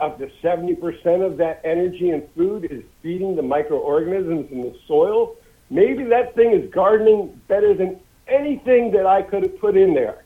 up 0.00 0.18
to 0.18 0.30
70% 0.42 1.24
of 1.24 1.38
that 1.38 1.60
energy 1.64 2.10
and 2.10 2.22
food 2.36 2.66
is 2.70 2.82
feeding 3.02 3.36
the 3.36 3.42
microorganisms 3.42 4.50
in 4.50 4.60
the 4.60 4.76
soil, 4.86 5.36
maybe 5.70 6.04
that 6.04 6.34
thing 6.34 6.52
is 6.52 6.70
gardening 6.70 7.40
better 7.48 7.72
than 7.72 7.98
anything 8.28 8.90
that 8.92 9.06
I 9.06 9.22
could 9.22 9.42
have 9.42 9.58
put 9.58 9.76
in 9.76 9.94
there. 9.94 10.24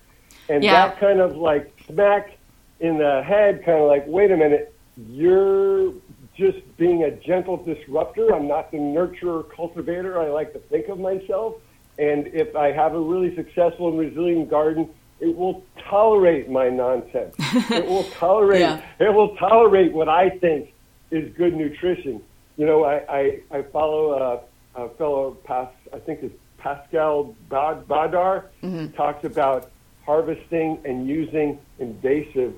And 0.48 0.62
yeah. 0.62 0.88
that 0.88 0.98
kind 0.98 1.20
of 1.20 1.36
like 1.36 1.72
smack 1.86 2.38
in 2.80 2.98
the 2.98 3.22
head, 3.22 3.64
kind 3.64 3.80
of 3.80 3.88
like, 3.88 4.04
wait 4.06 4.30
a 4.30 4.36
minute, 4.36 4.74
you're 5.08 5.92
just 6.36 6.58
being 6.76 7.04
a 7.04 7.10
gentle 7.10 7.56
disruptor. 7.56 8.34
I'm 8.34 8.46
not 8.46 8.70
the 8.70 8.78
nurturer 8.78 9.48
cultivator 9.54 10.20
I 10.20 10.28
like 10.28 10.52
to 10.52 10.58
think 10.58 10.88
of 10.88 10.98
myself. 10.98 11.54
And 11.98 12.26
if 12.28 12.54
I 12.54 12.72
have 12.72 12.94
a 12.94 13.00
really 13.00 13.34
successful 13.34 13.88
and 13.88 13.98
resilient 13.98 14.50
garden, 14.50 14.90
it 15.18 15.34
will 15.34 15.64
tolerate 15.88 16.50
my 16.50 16.68
nonsense. 16.68 17.34
it 17.38 17.86
will 17.86 18.04
tolerate. 18.12 18.60
yeah. 18.60 18.82
It 18.98 19.14
will 19.14 19.34
tolerate 19.36 19.92
what 19.92 20.08
I 20.08 20.30
think 20.30 20.74
is 21.10 21.34
good 21.36 21.54
nutrition. 21.54 22.22
You 22.56 22.66
know, 22.66 22.84
I 22.84 22.96
I, 23.08 23.40
I 23.50 23.62
follow 23.62 24.12
a, 24.76 24.82
a 24.82 24.88
fellow 24.96 25.32
past. 25.44 25.74
I 25.92 25.98
think 25.98 26.22
is 26.22 26.32
Pascal 26.58 27.34
Baudar 27.48 28.46
mm-hmm. 28.62 28.88
talks 28.88 29.24
about 29.24 29.70
harvesting 30.04 30.80
and 30.84 31.08
using 31.08 31.58
invasive 31.78 32.54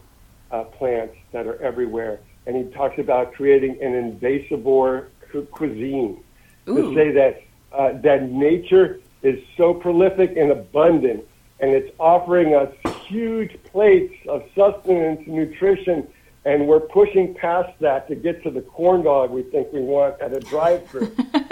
uh, 0.51 0.65
plants 0.65 1.15
that 1.33 1.47
are 1.47 1.61
everywhere, 1.63 2.21
and 2.49 2.57
he 2.57 2.65
talks 2.73 2.99
about 2.99 3.35
creating 3.35 3.81
an 3.83 3.93
invasivore 3.93 5.09
cu- 5.31 5.45
cuisine 5.45 6.25
Ooh. 6.69 6.77
to 6.77 6.95
say 6.95 7.13
that 7.13 7.43
uh, 7.73 7.93
that 8.01 8.31
nature 8.31 9.01
is 9.23 9.39
so 9.59 9.75
prolific 9.75 10.35
and 10.37 10.51
abundant, 10.51 11.25
and 11.61 11.71
it's 11.73 11.95
offering 12.01 12.55
us 12.55 12.73
huge 13.07 13.63
plates 13.65 14.15
of 14.27 14.43
sustenance 14.55 15.21
nutrition 15.27 16.09
and 16.45 16.67
we're 16.67 16.81
pushing 16.81 17.35
past 17.35 17.79
that 17.81 18.09
to 18.09 18.15
get 18.15 18.43
to 18.43 18.51
the 18.51 18.63
corn 18.63 19.03
dog 19.03 19.31
we 19.31 19.43
think 19.43 19.71
we 19.73 19.81
want 19.81 20.19
at 20.21 20.33
a 20.33 20.41
drive-through. 20.41 21.15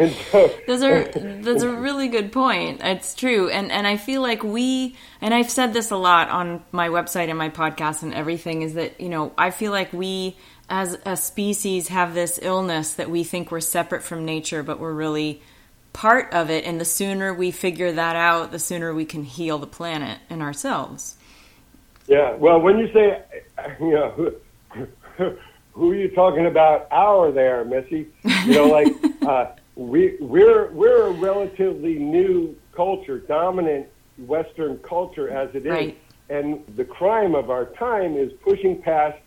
and 0.00 0.12
so, 0.32 0.50
those 0.66 0.82
are 0.82 1.04
that's 1.04 1.62
a 1.62 1.70
really 1.70 2.08
good 2.08 2.32
point. 2.32 2.80
It's 2.82 3.14
true, 3.14 3.48
and 3.50 3.70
and 3.70 3.86
I 3.86 3.96
feel 3.96 4.22
like 4.22 4.42
we 4.42 4.96
and 5.20 5.32
I've 5.32 5.50
said 5.50 5.72
this 5.72 5.90
a 5.90 5.96
lot 5.96 6.30
on 6.30 6.64
my 6.72 6.88
website 6.88 7.28
and 7.28 7.38
my 7.38 7.50
podcast 7.50 8.02
and 8.02 8.14
everything 8.14 8.62
is 8.62 8.74
that 8.74 9.00
you 9.00 9.08
know 9.08 9.32
I 9.38 9.50
feel 9.50 9.70
like 9.70 9.92
we 9.92 10.36
as 10.68 10.96
a 11.04 11.16
species 11.16 11.88
have 11.88 12.14
this 12.14 12.38
illness 12.42 12.94
that 12.94 13.10
we 13.10 13.24
think 13.24 13.50
we're 13.50 13.60
separate 13.60 14.02
from 14.02 14.24
nature, 14.24 14.62
but 14.62 14.78
we're 14.80 14.92
really 14.92 15.42
part 15.92 16.32
of 16.32 16.48
it. 16.48 16.64
And 16.64 16.80
the 16.80 16.84
sooner 16.84 17.34
we 17.34 17.50
figure 17.50 17.92
that 17.92 18.16
out, 18.16 18.52
the 18.52 18.58
sooner 18.58 18.94
we 18.94 19.04
can 19.04 19.24
heal 19.24 19.58
the 19.58 19.66
planet 19.66 20.20
and 20.30 20.40
ourselves. 20.42 21.16
Yeah. 22.06 22.34
Well, 22.34 22.60
when 22.60 22.78
you 22.78 22.92
say, 22.92 23.22
you 23.80 23.90
know, 23.90 24.10
who, 24.10 24.86
who 25.72 25.90
are 25.90 25.94
you 25.94 26.08
talking 26.10 26.46
about? 26.46 26.86
Our 26.90 27.32
there, 27.32 27.64
Missy. 27.64 28.06
You 28.46 28.52
know, 28.52 28.66
like 28.66 28.88
uh, 29.22 29.52
we 29.76 30.16
we're 30.20 30.70
we're 30.72 31.06
a 31.06 31.10
relatively 31.12 31.98
new 31.98 32.56
culture, 32.74 33.18
dominant 33.18 33.86
Western 34.18 34.78
culture 34.78 35.30
as 35.30 35.54
it 35.54 35.66
is, 35.66 35.72
right. 35.72 35.98
and 36.28 36.62
the 36.76 36.84
crime 36.84 37.34
of 37.34 37.50
our 37.50 37.66
time 37.66 38.16
is 38.16 38.32
pushing 38.42 38.80
past 38.82 39.18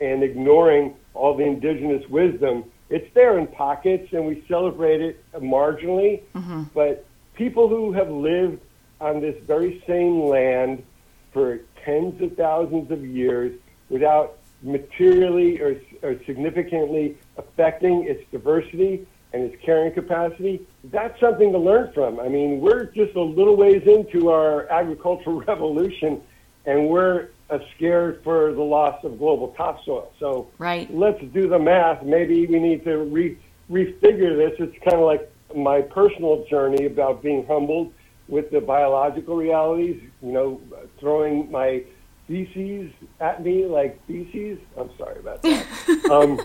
and 0.00 0.22
ignoring 0.22 0.94
all 1.14 1.34
the 1.36 1.44
indigenous 1.44 2.06
wisdom. 2.08 2.64
It's 2.88 3.12
there 3.14 3.38
in 3.38 3.46
pockets, 3.48 4.12
and 4.12 4.26
we 4.26 4.44
celebrate 4.46 5.00
it 5.00 5.24
marginally. 5.32 6.22
Mm-hmm. 6.34 6.64
But 6.74 7.04
people 7.34 7.68
who 7.68 7.92
have 7.92 8.10
lived 8.10 8.60
on 9.00 9.20
this 9.20 9.36
very 9.44 9.82
same 9.86 10.22
land 10.22 10.84
for 11.32 11.60
tens 11.84 12.20
of 12.22 12.36
thousands 12.36 12.90
of 12.90 13.04
years 13.04 13.58
without 13.88 14.38
materially 14.62 15.60
or, 15.60 15.80
or 16.02 16.16
significantly 16.24 17.16
affecting 17.36 18.04
its 18.04 18.22
diversity 18.30 19.06
and 19.36 19.52
its 19.52 19.62
carrying 19.62 19.92
capacity, 19.92 20.66
that's 20.84 21.18
something 21.20 21.52
to 21.52 21.58
learn 21.58 21.92
from. 21.92 22.18
I 22.18 22.28
mean, 22.28 22.60
we're 22.60 22.86
just 22.86 23.14
a 23.16 23.20
little 23.20 23.56
ways 23.56 23.82
into 23.86 24.30
our 24.30 24.66
agricultural 24.68 25.42
revolution, 25.46 26.22
and 26.64 26.88
we're 26.88 27.28
uh, 27.50 27.58
scared 27.76 28.22
for 28.24 28.52
the 28.54 28.62
loss 28.62 29.04
of 29.04 29.18
global 29.18 29.48
topsoil. 29.48 30.12
So 30.18 30.48
right. 30.58 30.92
let's 30.92 31.22
do 31.34 31.48
the 31.48 31.58
math. 31.58 32.02
Maybe 32.02 32.46
we 32.46 32.58
need 32.58 32.84
to 32.84 32.96
re- 32.96 33.38
refigure 33.70 34.36
this. 34.36 34.58
It's 34.58 34.76
kind 34.82 34.96
of 34.96 35.06
like 35.06 35.30
my 35.54 35.82
personal 35.82 36.46
journey 36.48 36.86
about 36.86 37.22
being 37.22 37.46
humbled 37.46 37.92
with 38.28 38.50
the 38.50 38.60
biological 38.60 39.36
realities, 39.36 40.02
you 40.22 40.32
know, 40.32 40.60
throwing 40.98 41.50
my 41.50 41.84
feces 42.26 42.90
at 43.20 43.44
me 43.44 43.66
like 43.66 44.04
feces. 44.06 44.58
I'm 44.76 44.90
sorry 44.98 45.20
about 45.20 45.42
that. 45.42 45.66
um, 46.10 46.40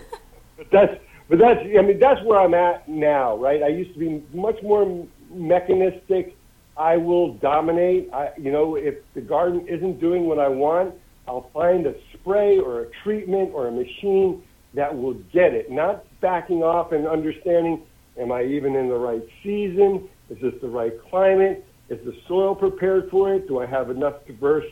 but 0.56 0.70
that's 0.70 1.00
but 1.32 1.38
that's 1.38 1.60
I 1.60 1.80
mean 1.80 1.98
that's 1.98 2.22
where 2.26 2.38
I'm 2.38 2.52
at 2.52 2.86
now, 2.86 3.38
right? 3.38 3.62
I 3.62 3.68
used 3.68 3.94
to 3.94 3.98
be 3.98 4.22
much 4.34 4.62
more 4.62 5.08
mechanistic. 5.30 6.36
I 6.76 6.98
will 6.98 7.32
dominate. 7.36 8.10
I, 8.12 8.32
you 8.36 8.52
know, 8.52 8.76
if 8.76 8.96
the 9.14 9.22
garden 9.22 9.66
isn't 9.66 9.98
doing 9.98 10.26
what 10.26 10.38
I 10.38 10.48
want, 10.48 10.94
I'll 11.26 11.48
find 11.54 11.86
a 11.86 11.94
spray 12.12 12.58
or 12.58 12.82
a 12.82 12.86
treatment 13.02 13.52
or 13.54 13.68
a 13.68 13.72
machine 13.72 14.42
that 14.74 14.94
will 14.94 15.14
get 15.32 15.54
it. 15.54 15.70
Not 15.70 16.04
backing 16.20 16.62
off 16.62 16.92
and 16.92 17.08
understanding, 17.08 17.80
am 18.20 18.30
I 18.30 18.42
even 18.42 18.76
in 18.76 18.88
the 18.90 18.98
right 18.98 19.26
season? 19.42 20.10
Is 20.28 20.36
this 20.42 20.52
the 20.60 20.68
right 20.68 20.92
climate? 21.08 21.64
Is 21.88 21.98
the 22.04 22.14
soil 22.28 22.54
prepared 22.54 23.08
for 23.10 23.32
it? 23.32 23.48
Do 23.48 23.58
I 23.58 23.64
have 23.64 23.88
enough 23.88 24.16
diverse 24.26 24.66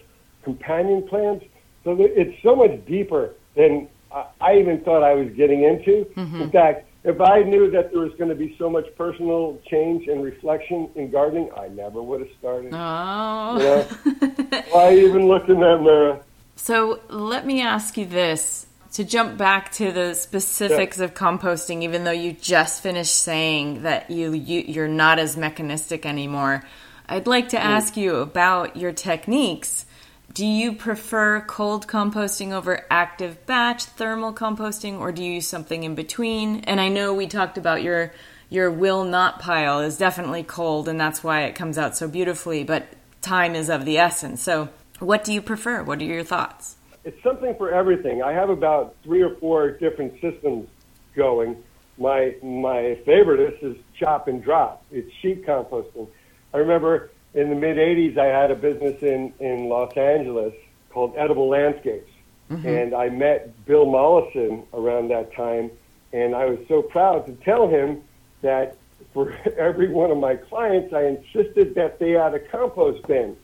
companion 0.44 1.08
plants? 1.08 1.46
So 1.84 1.96
it's 1.98 2.36
so 2.42 2.54
much 2.54 2.84
deeper 2.86 3.30
than 3.56 3.88
I 4.12 4.56
even 4.56 4.80
thought 4.80 5.02
I 5.02 5.14
was 5.14 5.30
getting 5.34 5.64
into. 5.64 6.06
Mm-hmm. 6.16 6.42
In 6.42 6.50
fact, 6.50 6.86
if 7.04 7.20
I 7.20 7.42
knew 7.42 7.70
that 7.70 7.92
there 7.92 8.02
was 8.02 8.12
going 8.18 8.28
to 8.28 8.34
be 8.34 8.54
so 8.58 8.68
much 8.68 8.86
personal 8.96 9.58
change 9.70 10.06
and 10.08 10.22
reflection 10.22 10.90
in 10.96 11.10
gardening, 11.10 11.50
I 11.56 11.68
never 11.68 12.02
would 12.02 12.20
have 12.20 12.30
started. 12.38 12.72
Oh. 12.74 13.58
You 13.58 14.50
know? 14.50 14.62
Why 14.70 14.94
even 14.96 15.26
look 15.26 15.48
in 15.48 15.60
that 15.60 15.80
mirror? 15.80 16.20
So 16.56 17.00
let 17.08 17.46
me 17.46 17.62
ask 17.62 17.96
you 17.96 18.04
this 18.04 18.66
to 18.92 19.04
jump 19.04 19.38
back 19.38 19.72
to 19.72 19.92
the 19.92 20.14
specifics 20.14 20.98
yeah. 20.98 21.04
of 21.04 21.14
composting, 21.14 21.82
even 21.82 22.04
though 22.04 22.10
you 22.10 22.32
just 22.32 22.82
finished 22.82 23.14
saying 23.14 23.82
that 23.82 24.10
you, 24.10 24.32
you 24.32 24.60
you're 24.60 24.88
not 24.88 25.18
as 25.18 25.36
mechanistic 25.36 26.04
anymore. 26.04 26.64
I'd 27.08 27.26
like 27.26 27.48
to 27.50 27.56
mm. 27.56 27.60
ask 27.60 27.96
you 27.96 28.16
about 28.16 28.76
your 28.76 28.92
techniques 28.92 29.86
do 30.32 30.46
you 30.46 30.74
prefer 30.74 31.40
cold 31.40 31.86
composting 31.86 32.52
over 32.52 32.86
active 32.90 33.44
batch 33.46 33.84
thermal 33.84 34.32
composting 34.32 34.98
or 35.00 35.10
do 35.12 35.24
you 35.24 35.34
use 35.34 35.48
something 35.48 35.82
in 35.82 35.94
between? 35.94 36.60
And 36.60 36.80
i 36.80 36.88
know 36.88 37.14
we 37.14 37.26
talked 37.26 37.58
about 37.58 37.82
your 37.82 38.12
your 38.48 38.70
will 38.70 39.04
not 39.04 39.40
pile 39.40 39.80
is 39.80 39.96
definitely 39.96 40.42
cold 40.42 40.88
and 40.88 41.00
that's 41.00 41.24
why 41.24 41.42
it 41.42 41.54
comes 41.54 41.78
out 41.78 41.96
so 41.96 42.08
beautifully 42.08 42.64
but 42.64 42.86
time 43.20 43.54
is 43.54 43.68
of 43.68 43.84
the 43.84 43.98
essence. 43.98 44.42
So 44.42 44.68
what 44.98 45.24
do 45.24 45.32
you 45.32 45.42
prefer? 45.42 45.82
What 45.82 46.00
are 46.00 46.04
your 46.04 46.24
thoughts? 46.24 46.76
It's 47.04 47.20
something 47.22 47.54
for 47.56 47.72
everything. 47.72 48.22
I 48.22 48.32
have 48.32 48.50
about 48.50 48.94
three 49.02 49.22
or 49.22 49.34
four 49.36 49.70
different 49.72 50.20
systems 50.20 50.68
going. 51.16 51.56
My 51.98 52.34
my 52.42 52.98
favorite 53.04 53.58
is 53.62 53.76
chop 53.98 54.28
and 54.28 54.42
drop. 54.42 54.84
It's 54.90 55.10
sheet 55.20 55.46
composting. 55.46 56.08
I 56.54 56.58
remember 56.58 57.10
in 57.34 57.48
the 57.48 57.54
mid 57.54 57.76
80s, 57.76 58.18
I 58.18 58.26
had 58.26 58.50
a 58.50 58.54
business 58.54 59.02
in, 59.02 59.32
in 59.38 59.68
Los 59.68 59.96
Angeles 59.96 60.54
called 60.90 61.14
Edible 61.16 61.48
Landscapes. 61.48 62.10
Mm-hmm. 62.50 62.66
And 62.66 62.94
I 62.94 63.08
met 63.08 63.64
Bill 63.64 63.86
Mollison 63.86 64.64
around 64.74 65.08
that 65.08 65.32
time. 65.34 65.70
And 66.12 66.34
I 66.34 66.46
was 66.46 66.58
so 66.66 66.82
proud 66.82 67.26
to 67.26 67.32
tell 67.44 67.68
him 67.68 68.02
that 68.42 68.76
for 69.14 69.32
every 69.58 69.88
one 69.88 70.10
of 70.10 70.18
my 70.18 70.34
clients, 70.36 70.92
I 70.92 71.04
insisted 71.04 71.74
that 71.76 71.98
they 72.00 72.12
had 72.12 72.34
a 72.34 72.40
compost 72.40 73.06
bin. 73.06 73.36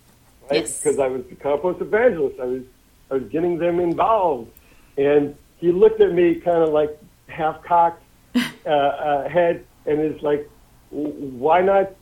Right? 0.51 0.63
Yes. 0.63 0.81
Because 0.81 0.99
I 0.99 1.07
was 1.07 1.25
the 1.29 1.37
compost 1.37 1.81
evangelist. 1.81 2.41
I 2.41 2.45
was, 2.45 2.63
I 3.11 3.15
was 3.15 3.25
getting 3.25 3.59
them 3.59 3.79
involved. 3.79 4.51
And 4.99 5.37
he 5.59 5.71
looked 5.71 6.01
at 6.01 6.13
me 6.13 6.37
kind 6.37 6.59
of 6.59 6.71
like 6.71 6.99
half 7.29 7.63
cocked 7.63 8.03
uh, 8.35 8.69
uh, 8.69 9.29
head 9.29 9.65
and 9.87 10.01
is 10.01 10.21
like, 10.23 10.51
why 10.91 11.61
not, 11.61 11.95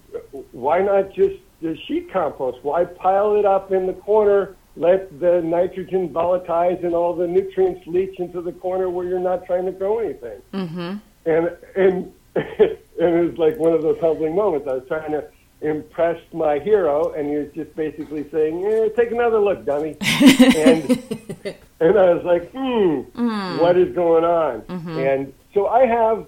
why 0.52 0.80
not 0.80 1.12
just 1.12 1.36
the 1.64 1.76
sheet 1.88 2.12
compost. 2.12 2.58
Why 2.62 2.84
pile 2.84 3.36
it 3.36 3.46
up 3.46 3.72
in 3.72 3.86
the 3.86 3.94
corner? 3.94 4.54
Let 4.76 5.18
the 5.18 5.40
nitrogen 5.40 6.10
volatilize 6.10 6.84
and 6.84 6.94
all 6.94 7.14
the 7.14 7.26
nutrients 7.26 7.86
leach 7.86 8.18
into 8.18 8.42
the 8.42 8.52
corner 8.52 8.90
where 8.90 9.06
you're 9.06 9.18
not 9.18 9.46
trying 9.46 9.64
to 9.66 9.72
grow 9.72 9.98
anything. 9.98 10.42
Mm-hmm. 10.52 10.96
And 11.26 11.56
and 11.74 12.12
and 12.36 12.76
it 12.98 13.30
was 13.30 13.38
like 13.38 13.56
one 13.56 13.72
of 13.72 13.82
those 13.82 13.98
humbling 13.98 14.34
moments. 14.34 14.68
I 14.68 14.74
was 14.74 14.84
trying 14.88 15.12
to 15.12 15.24
impress 15.62 16.20
my 16.34 16.58
hero, 16.58 17.12
and 17.12 17.30
he 17.30 17.36
was 17.36 17.48
just 17.54 17.74
basically 17.76 18.28
saying, 18.30 18.64
eh, 18.66 18.88
"Take 18.94 19.12
another 19.12 19.38
look, 19.38 19.64
dummy." 19.64 19.96
and 20.00 20.90
and 21.80 21.98
I 21.98 22.12
was 22.12 22.24
like, 22.24 22.50
"Hmm, 22.50 23.02
mm. 23.14 23.60
what 23.60 23.78
is 23.78 23.94
going 23.94 24.24
on?" 24.24 24.62
Mm-hmm. 24.62 24.98
And 24.98 25.32
so 25.54 25.68
I 25.68 25.86
have, 25.86 26.26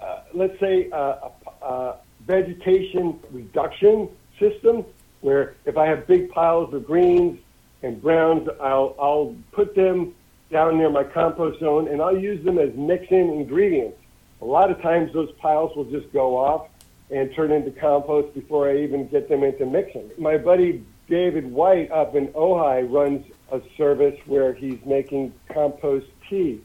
uh, 0.00 0.20
let's 0.34 0.58
say, 0.58 0.90
uh, 0.90 1.28
a, 1.60 1.64
a 1.64 1.96
vegetation 2.26 3.20
reduction 3.30 4.08
system 4.42 4.84
where 5.20 5.54
if 5.64 5.76
I 5.76 5.86
have 5.86 6.06
big 6.06 6.30
piles 6.30 6.74
of 6.74 6.84
greens 6.84 7.38
and 7.82 8.02
browns, 8.02 8.48
I'll, 8.60 8.94
I'll 8.98 9.36
put 9.52 9.74
them 9.74 10.14
down 10.50 10.78
near 10.78 10.90
my 10.90 11.04
compost 11.04 11.60
zone 11.60 11.88
and 11.88 12.02
I'll 12.02 12.18
use 12.18 12.44
them 12.44 12.58
as 12.58 12.74
mixing 12.74 13.32
ingredients. 13.40 13.98
A 14.40 14.44
lot 14.44 14.70
of 14.70 14.82
times 14.82 15.12
those 15.12 15.30
piles 15.32 15.74
will 15.76 15.84
just 15.84 16.12
go 16.12 16.36
off 16.36 16.68
and 17.10 17.32
turn 17.34 17.52
into 17.52 17.70
compost 17.70 18.34
before 18.34 18.68
I 18.68 18.78
even 18.78 19.06
get 19.08 19.28
them 19.28 19.44
into 19.44 19.64
mixing. 19.64 20.10
My 20.18 20.36
buddy 20.36 20.84
David 21.08 21.50
White 21.50 21.90
up 21.90 22.14
in 22.14 22.28
Ojai 22.28 22.90
runs 22.90 23.24
a 23.52 23.60
service 23.76 24.18
where 24.26 24.52
he's 24.54 24.78
making 24.84 25.32
compost 25.52 26.06
tea 26.28 26.60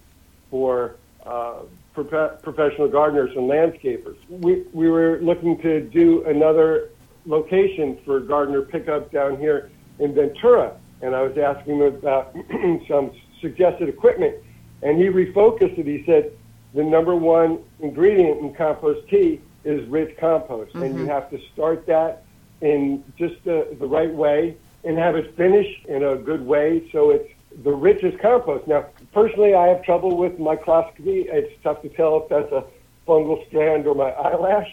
for 0.49 0.95
uh, 1.25 1.59
prof- 1.93 2.41
professional 2.41 2.87
gardeners 2.87 3.31
and 3.35 3.49
landscapers. 3.49 4.15
We, 4.29 4.63
we 4.71 4.89
were 4.89 5.19
looking 5.21 5.61
to 5.61 5.81
do 5.81 6.23
another 6.23 6.89
location 7.27 7.97
for 8.05 8.19
gardener 8.19 8.61
pickup 8.61 9.11
down 9.11 9.37
here 9.37 9.69
in 9.99 10.15
Ventura, 10.15 10.75
and 11.01 11.15
I 11.15 11.21
was 11.21 11.37
asking 11.37 11.75
him 11.75 11.81
about 11.81 12.35
some 12.87 13.11
suggested 13.41 13.89
equipment, 13.89 14.35
and 14.81 14.97
he 14.97 15.05
refocused 15.05 15.77
it. 15.77 15.85
He 15.85 16.03
said 16.05 16.31
the 16.73 16.83
number 16.83 17.15
one 17.15 17.59
ingredient 17.79 18.39
in 18.39 18.53
compost 18.55 19.07
tea 19.09 19.41
is 19.63 19.87
rich 19.89 20.17
compost, 20.17 20.71
mm-hmm. 20.71 20.83
and 20.83 20.95
you 20.95 21.01
mm-hmm. 21.01 21.09
have 21.09 21.29
to 21.29 21.39
start 21.53 21.85
that 21.87 22.23
in 22.61 23.03
just 23.17 23.35
the, 23.43 23.75
the 23.79 23.85
right 23.85 24.13
way 24.13 24.57
and 24.83 24.97
have 24.97 25.15
it 25.15 25.35
finished 25.35 25.85
in 25.85 26.03
a 26.03 26.15
good 26.15 26.45
way 26.45 26.89
so 26.91 27.11
it's 27.11 27.29
the 27.63 27.71
richest 27.71 28.19
compost. 28.19 28.67
Now, 28.67 28.85
personally, 29.13 29.53
I 29.55 29.67
have 29.67 29.83
trouble 29.83 30.15
with 30.15 30.39
microscopy. 30.39 31.25
It's 31.27 31.51
tough 31.63 31.81
to 31.81 31.89
tell 31.89 32.23
if 32.23 32.29
that's 32.29 32.51
a 32.51 32.63
fungal 33.07 33.45
strand 33.47 33.87
or 33.87 33.95
my 33.95 34.11
eyelash. 34.25 34.69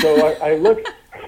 So 0.00 0.26
I, 0.26 0.50
I 0.50 0.54
look 0.56 0.86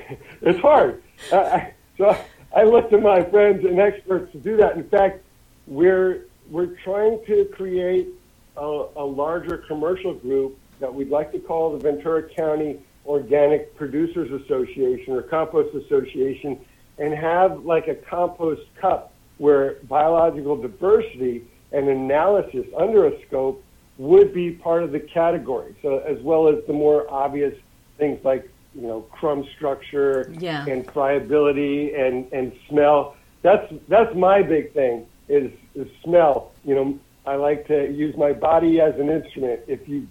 it's 0.42 0.60
hard. 0.60 1.02
Uh, 1.32 1.60
so 1.96 2.16
I 2.54 2.64
look 2.64 2.90
to 2.90 2.98
my 2.98 3.22
friends 3.24 3.64
and 3.64 3.78
experts 3.80 4.32
to 4.32 4.38
do 4.38 4.56
that. 4.58 4.76
In 4.76 4.88
fact, 4.88 5.22
we're 5.66 6.26
we're 6.50 6.76
trying 6.82 7.20
to 7.26 7.44
create 7.54 8.08
a, 8.56 8.86
a 8.96 9.04
larger 9.04 9.58
commercial 9.68 10.14
group 10.14 10.58
that 10.80 10.92
we'd 10.92 11.10
like 11.10 11.30
to 11.32 11.38
call 11.38 11.72
the 11.72 11.78
Ventura 11.78 12.22
County 12.30 12.80
Organic 13.04 13.76
Producers 13.76 14.30
Association 14.42 15.14
or 15.14 15.22
Compost 15.22 15.74
Association, 15.74 16.58
and 16.98 17.12
have 17.14 17.64
like 17.64 17.88
a 17.88 17.94
compost 17.94 18.62
cup 18.80 19.12
where 19.38 19.74
biological 19.84 20.56
diversity 20.56 21.44
and 21.72 21.88
analysis 21.88 22.66
under 22.76 23.06
a 23.06 23.26
scope 23.26 23.62
would 23.98 24.32
be 24.32 24.50
part 24.50 24.82
of 24.82 24.92
the 24.92 25.00
category. 25.00 25.74
So 25.82 25.98
as 25.98 26.18
well 26.22 26.48
as 26.48 26.64
the 26.66 26.72
more 26.72 27.10
obvious 27.10 27.54
things 27.98 28.24
like 28.24 28.48
you 28.78 28.86
know 28.86 29.00
crumb 29.12 29.46
structure 29.56 30.32
yeah. 30.38 30.66
and 30.66 30.90
friability 30.92 31.94
and 31.94 32.30
and 32.32 32.52
smell. 32.68 33.16
That's 33.42 33.72
that's 33.88 34.14
my 34.14 34.42
big 34.42 34.72
thing 34.72 35.06
is, 35.28 35.50
is 35.74 35.88
smell. 36.02 36.52
You 36.64 36.74
know, 36.74 36.98
I 37.26 37.36
like 37.36 37.66
to 37.68 37.90
use 37.90 38.16
my 38.16 38.32
body 38.32 38.80
as 38.80 38.98
an 38.98 39.10
instrument. 39.10 39.60
If 39.66 39.88
you 39.88 40.08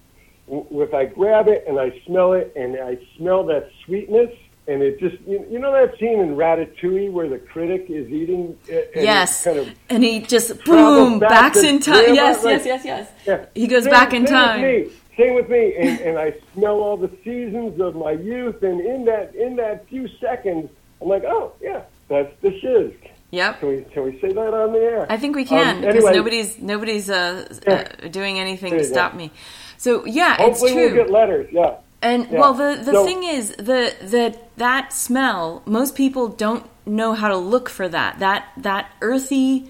if 0.48 0.94
I 0.94 1.06
grab 1.06 1.48
it 1.48 1.66
and 1.68 1.80
I 1.80 2.00
smell 2.06 2.34
it 2.34 2.54
and 2.56 2.78
I 2.80 2.98
smell 3.18 3.46
that 3.46 3.70
sweetness 3.86 4.32
and 4.68 4.82
it 4.82 5.00
just 5.00 5.20
you, 5.28 5.46
you 5.50 5.60
know 5.60 5.72
that 5.72 5.98
scene 5.98 6.20
in 6.20 6.36
Ratatouille 6.36 7.12
where 7.12 7.28
the 7.28 7.38
critic 7.38 7.88
is 7.90 8.10
eating 8.10 8.58
yes 8.96 9.44
kind 9.44 9.60
of 9.60 9.70
and 9.90 10.04
he 10.04 10.22
just 10.22 10.64
boom 10.64 11.20
backs 11.20 11.64
in 11.64 11.80
time 11.80 12.16
yes 12.16 12.42
yes 12.44 12.66
yes 12.66 12.86
yes 12.86 13.12
yeah. 13.26 13.46
he 13.56 13.68
goes 13.68 13.86
back 13.86 14.14
in 14.14 14.26
time 14.26 14.90
Same 15.18 15.34
with 15.34 15.50
me, 15.50 15.76
and, 15.76 16.00
and 16.02 16.20
I 16.20 16.36
smell 16.54 16.80
all 16.80 16.96
the 16.96 17.10
seasons 17.24 17.82
of 17.82 17.96
my 17.96 18.12
youth, 18.12 18.62
and 18.62 18.80
in 18.80 19.06
that 19.06 19.34
in 19.36 19.56
that 19.56 19.88
few 19.88 20.08
seconds, 20.20 20.70
I'm 21.02 21.08
like, 21.08 21.24
oh 21.24 21.54
yeah, 21.62 21.82
that's 22.08 22.34
the 22.42 22.52
shiz. 22.60 22.94
Yep. 23.32 23.60
Can 23.60 23.70
we 23.70 23.82
can 23.92 24.04
we 24.04 24.20
say 24.20 24.32
that 24.32 24.54
on 24.54 24.72
the 24.74 24.80
air? 24.80 25.08
I 25.10 25.18
think 25.18 25.36
we 25.36 25.44
can 25.44 25.78
um, 25.78 25.82
because 25.82 25.96
anyway, 25.96 26.14
nobody's 26.14 26.60
nobody's 26.60 27.10
uh, 27.10 27.48
uh, 27.66 28.08
doing 28.10 28.40
anything 28.40 28.72
to 28.74 28.84
stop 28.84 29.16
me. 29.16 29.32
So 29.78 30.06
yeah, 30.06 30.38
Hopefully 30.38 30.72
it's 30.72 30.80
true. 30.80 30.96
we'll 30.96 31.06
get 31.06 31.10
letters. 31.10 31.48
Yeah. 31.52 31.78
And 32.02 32.30
yeah. 32.30 32.40
well, 32.40 32.54
the 32.54 32.82
the 32.84 32.94
so, 32.94 33.06
thing 33.06 33.24
is, 33.24 33.50
the 33.58 33.94
the 34.02 34.38
that 34.58 34.94
smell. 34.94 35.64
Most 35.66 35.96
people 35.96 36.30
don't 36.30 36.66
know 36.86 37.14
how 37.14 37.28
to 37.28 37.38
look 37.38 37.70
for 37.70 37.90
that. 37.90 38.20
That 38.20 38.48
that 38.58 38.92
earthy 39.02 39.70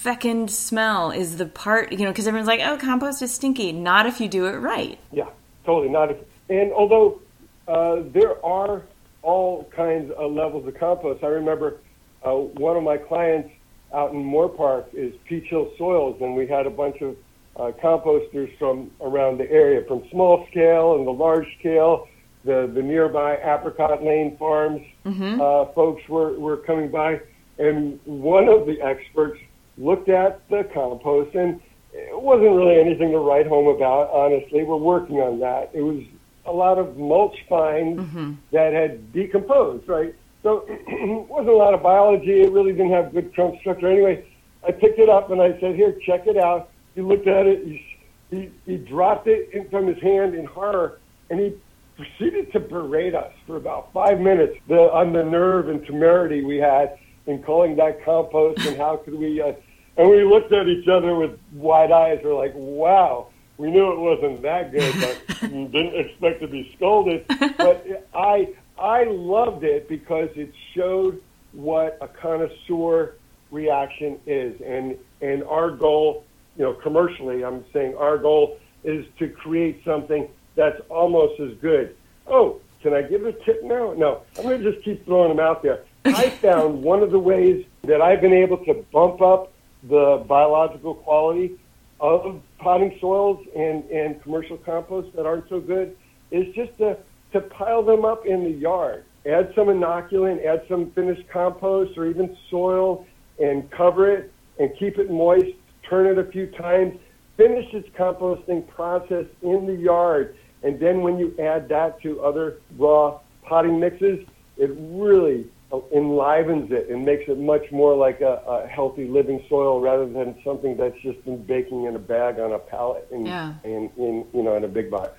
fecund 0.00 0.50
smell 0.50 1.10
is 1.10 1.36
the 1.36 1.44
part, 1.44 1.92
you 1.92 1.98
know, 1.98 2.10
because 2.10 2.26
everyone's 2.26 2.48
like, 2.48 2.60
oh, 2.64 2.78
compost 2.78 3.20
is 3.20 3.34
stinky. 3.34 3.70
Not 3.70 4.06
if 4.06 4.18
you 4.18 4.28
do 4.28 4.46
it 4.46 4.56
right. 4.56 4.98
Yeah, 5.12 5.28
totally. 5.66 5.90
Not 5.90 6.10
if, 6.10 6.16
and 6.48 6.72
although 6.72 7.20
uh, 7.68 8.02
there 8.06 8.42
are 8.44 8.82
all 9.22 9.64
kinds 9.76 10.10
of 10.12 10.32
levels 10.32 10.66
of 10.66 10.74
compost, 10.78 11.22
I 11.22 11.26
remember 11.26 11.80
uh, 12.22 12.32
one 12.32 12.78
of 12.78 12.82
my 12.82 12.96
clients 12.96 13.50
out 13.92 14.12
in 14.12 14.24
Moorpark 14.24 14.86
is 14.94 15.12
Peach 15.26 15.48
Hill 15.50 15.70
Soils, 15.76 16.16
and 16.22 16.34
we 16.34 16.46
had 16.46 16.66
a 16.66 16.70
bunch 16.70 17.02
of 17.02 17.16
uh, 17.56 17.72
composters 17.82 18.56
from 18.58 18.90
around 19.02 19.36
the 19.36 19.50
area, 19.50 19.84
from 19.86 20.08
small 20.10 20.46
scale 20.50 20.96
and 20.96 21.06
the 21.06 21.12
large 21.12 21.46
scale. 21.58 22.08
The, 22.42 22.70
the 22.74 22.80
nearby 22.80 23.36
Apricot 23.36 24.02
Lane 24.02 24.38
Farms 24.38 24.80
mm-hmm. 25.04 25.42
uh, 25.42 25.74
folks 25.74 26.08
were, 26.08 26.38
were 26.38 26.56
coming 26.56 26.90
by, 26.90 27.20
and 27.58 28.00
one 28.06 28.48
of 28.48 28.64
the 28.64 28.80
experts 28.80 29.38
looked 29.80 30.08
at 30.08 30.48
the 30.48 30.68
compost, 30.72 31.34
and 31.34 31.60
it 31.92 32.20
wasn't 32.20 32.54
really 32.54 32.78
anything 32.78 33.10
to 33.12 33.18
write 33.18 33.46
home 33.46 33.66
about, 33.68 34.10
honestly. 34.10 34.62
We're 34.62 34.76
working 34.76 35.16
on 35.16 35.40
that. 35.40 35.70
It 35.72 35.82
was 35.82 36.02
a 36.46 36.52
lot 36.52 36.78
of 36.78 36.96
mulch 36.96 37.36
fines 37.48 38.00
mm-hmm. 38.00 38.32
that 38.52 38.72
had 38.72 39.12
decomposed, 39.12 39.88
right? 39.88 40.14
So 40.42 40.64
it 40.68 41.28
wasn't 41.28 41.50
a 41.50 41.56
lot 41.56 41.74
of 41.74 41.82
biology. 41.82 42.42
It 42.42 42.52
really 42.52 42.72
didn't 42.72 42.92
have 42.92 43.12
good 43.12 43.34
crumb 43.34 43.56
structure. 43.60 43.88
Anyway, 43.88 44.24
I 44.66 44.72
picked 44.72 44.98
it 44.98 45.08
up 45.08 45.30
and 45.30 45.40
I 45.40 45.58
said, 45.60 45.74
here, 45.74 45.92
check 46.04 46.26
it 46.26 46.36
out. 46.36 46.70
He 46.94 47.00
looked 47.00 47.26
at 47.26 47.46
it. 47.46 47.64
He, 47.64 47.86
he, 48.30 48.50
he 48.66 48.76
dropped 48.76 49.26
it 49.26 49.50
in, 49.52 49.68
from 49.68 49.86
his 49.86 50.00
hand 50.02 50.34
in 50.34 50.46
horror 50.46 50.98
and 51.30 51.40
he 51.40 51.54
proceeded 51.96 52.52
to 52.52 52.60
berate 52.60 53.14
us 53.14 53.32
for 53.46 53.56
about 53.56 53.92
five 53.92 54.20
minutes 54.20 54.56
the, 54.68 54.78
on 54.92 55.12
the 55.12 55.22
nerve 55.22 55.68
and 55.68 55.84
temerity 55.84 56.42
we 56.44 56.56
had 56.56 56.98
in 57.26 57.42
calling 57.42 57.76
that 57.76 58.02
compost 58.04 58.64
and 58.66 58.76
how 58.76 58.96
could 58.96 59.14
we. 59.14 59.40
Uh, 59.40 59.52
and 59.96 60.08
we 60.08 60.24
looked 60.24 60.52
at 60.52 60.68
each 60.68 60.88
other 60.88 61.14
with 61.14 61.38
wide 61.52 61.92
eyes. 61.92 62.20
We're 62.22 62.34
like, 62.34 62.52
wow, 62.54 63.28
we 63.58 63.70
knew 63.70 63.92
it 63.92 63.98
wasn't 63.98 64.42
that 64.42 64.72
good, 64.72 64.94
but 65.00 65.40
didn't 65.40 65.94
expect 65.94 66.40
to 66.40 66.48
be 66.48 66.72
scolded. 66.76 67.26
But 67.28 68.08
I, 68.14 68.54
I 68.78 69.04
loved 69.04 69.64
it 69.64 69.88
because 69.88 70.30
it 70.36 70.52
showed 70.74 71.22
what 71.52 71.98
a 72.00 72.08
connoisseur 72.08 73.14
reaction 73.50 74.18
is. 74.26 74.60
And, 74.62 74.96
and 75.20 75.44
our 75.44 75.70
goal, 75.70 76.24
you 76.56 76.64
know, 76.64 76.72
commercially, 76.74 77.44
I'm 77.44 77.64
saying 77.72 77.96
our 77.96 78.16
goal 78.16 78.58
is 78.84 79.04
to 79.18 79.28
create 79.28 79.82
something 79.84 80.28
that's 80.54 80.80
almost 80.88 81.40
as 81.40 81.52
good. 81.60 81.96
Oh, 82.26 82.60
can 82.82 82.94
I 82.94 83.02
give 83.02 83.26
a 83.26 83.32
tip 83.32 83.62
now? 83.62 83.92
No, 83.92 84.22
I'm 84.38 84.44
going 84.44 84.62
to 84.62 84.72
just 84.72 84.84
keep 84.84 85.04
throwing 85.04 85.28
them 85.28 85.40
out 85.40 85.62
there. 85.62 85.84
I 86.04 86.30
found 86.42 86.82
one 86.82 87.02
of 87.02 87.10
the 87.10 87.18
ways 87.18 87.66
that 87.82 88.00
I've 88.00 88.20
been 88.20 88.32
able 88.32 88.58
to 88.64 88.74
bump 88.92 89.20
up 89.20 89.52
the 89.84 90.24
biological 90.28 90.94
quality 90.94 91.58
of 92.00 92.40
potting 92.58 92.96
soils 93.00 93.46
and, 93.56 93.84
and 93.90 94.22
commercial 94.22 94.56
compost 94.56 95.14
that 95.14 95.26
aren't 95.26 95.48
so 95.48 95.60
good 95.60 95.96
is 96.30 96.54
just 96.54 96.76
to, 96.78 96.96
to 97.32 97.40
pile 97.40 97.82
them 97.82 98.04
up 98.04 98.26
in 98.26 98.44
the 98.44 98.50
yard. 98.50 99.04
Add 99.26 99.52
some 99.54 99.66
inoculant, 99.66 100.44
add 100.44 100.62
some 100.68 100.90
finished 100.92 101.28
compost 101.28 101.96
or 101.98 102.06
even 102.06 102.36
soil 102.50 103.06
and 103.38 103.70
cover 103.70 104.10
it 104.10 104.32
and 104.58 104.70
keep 104.78 104.98
it 104.98 105.10
moist, 105.10 105.54
turn 105.88 106.06
it 106.06 106.18
a 106.18 106.30
few 106.30 106.46
times, 106.46 106.98
finish 107.36 107.72
its 107.72 107.88
composting 107.90 108.66
process 108.68 109.26
in 109.42 109.66
the 109.66 109.74
yard. 109.74 110.36
And 110.62 110.78
then 110.78 111.00
when 111.02 111.18
you 111.18 111.34
add 111.38 111.68
that 111.68 112.00
to 112.02 112.20
other 112.22 112.58
raw 112.78 113.20
potting 113.42 113.80
mixes, 113.80 114.26
it 114.56 114.70
really 114.76 115.46
enlivens 115.92 116.72
it 116.72 116.88
and 116.90 117.04
makes 117.04 117.28
it 117.28 117.38
much 117.38 117.70
more 117.70 117.94
like 117.96 118.20
a, 118.20 118.42
a 118.46 118.66
healthy 118.66 119.06
living 119.06 119.44
soil 119.48 119.80
rather 119.80 120.06
than 120.06 120.36
something 120.44 120.76
that's 120.76 121.00
just 121.02 121.24
been 121.24 121.42
baking 121.44 121.84
in 121.84 121.94
a 121.94 121.98
bag 121.98 122.38
on 122.40 122.52
a 122.52 122.58
pallet 122.58 123.06
in, 123.10 123.26
yeah. 123.26 123.54
in, 123.62 123.90
in 123.96 124.26
you 124.34 124.42
know 124.42 124.56
in 124.56 124.64
a 124.64 124.68
big 124.68 124.90
box. 124.90 125.10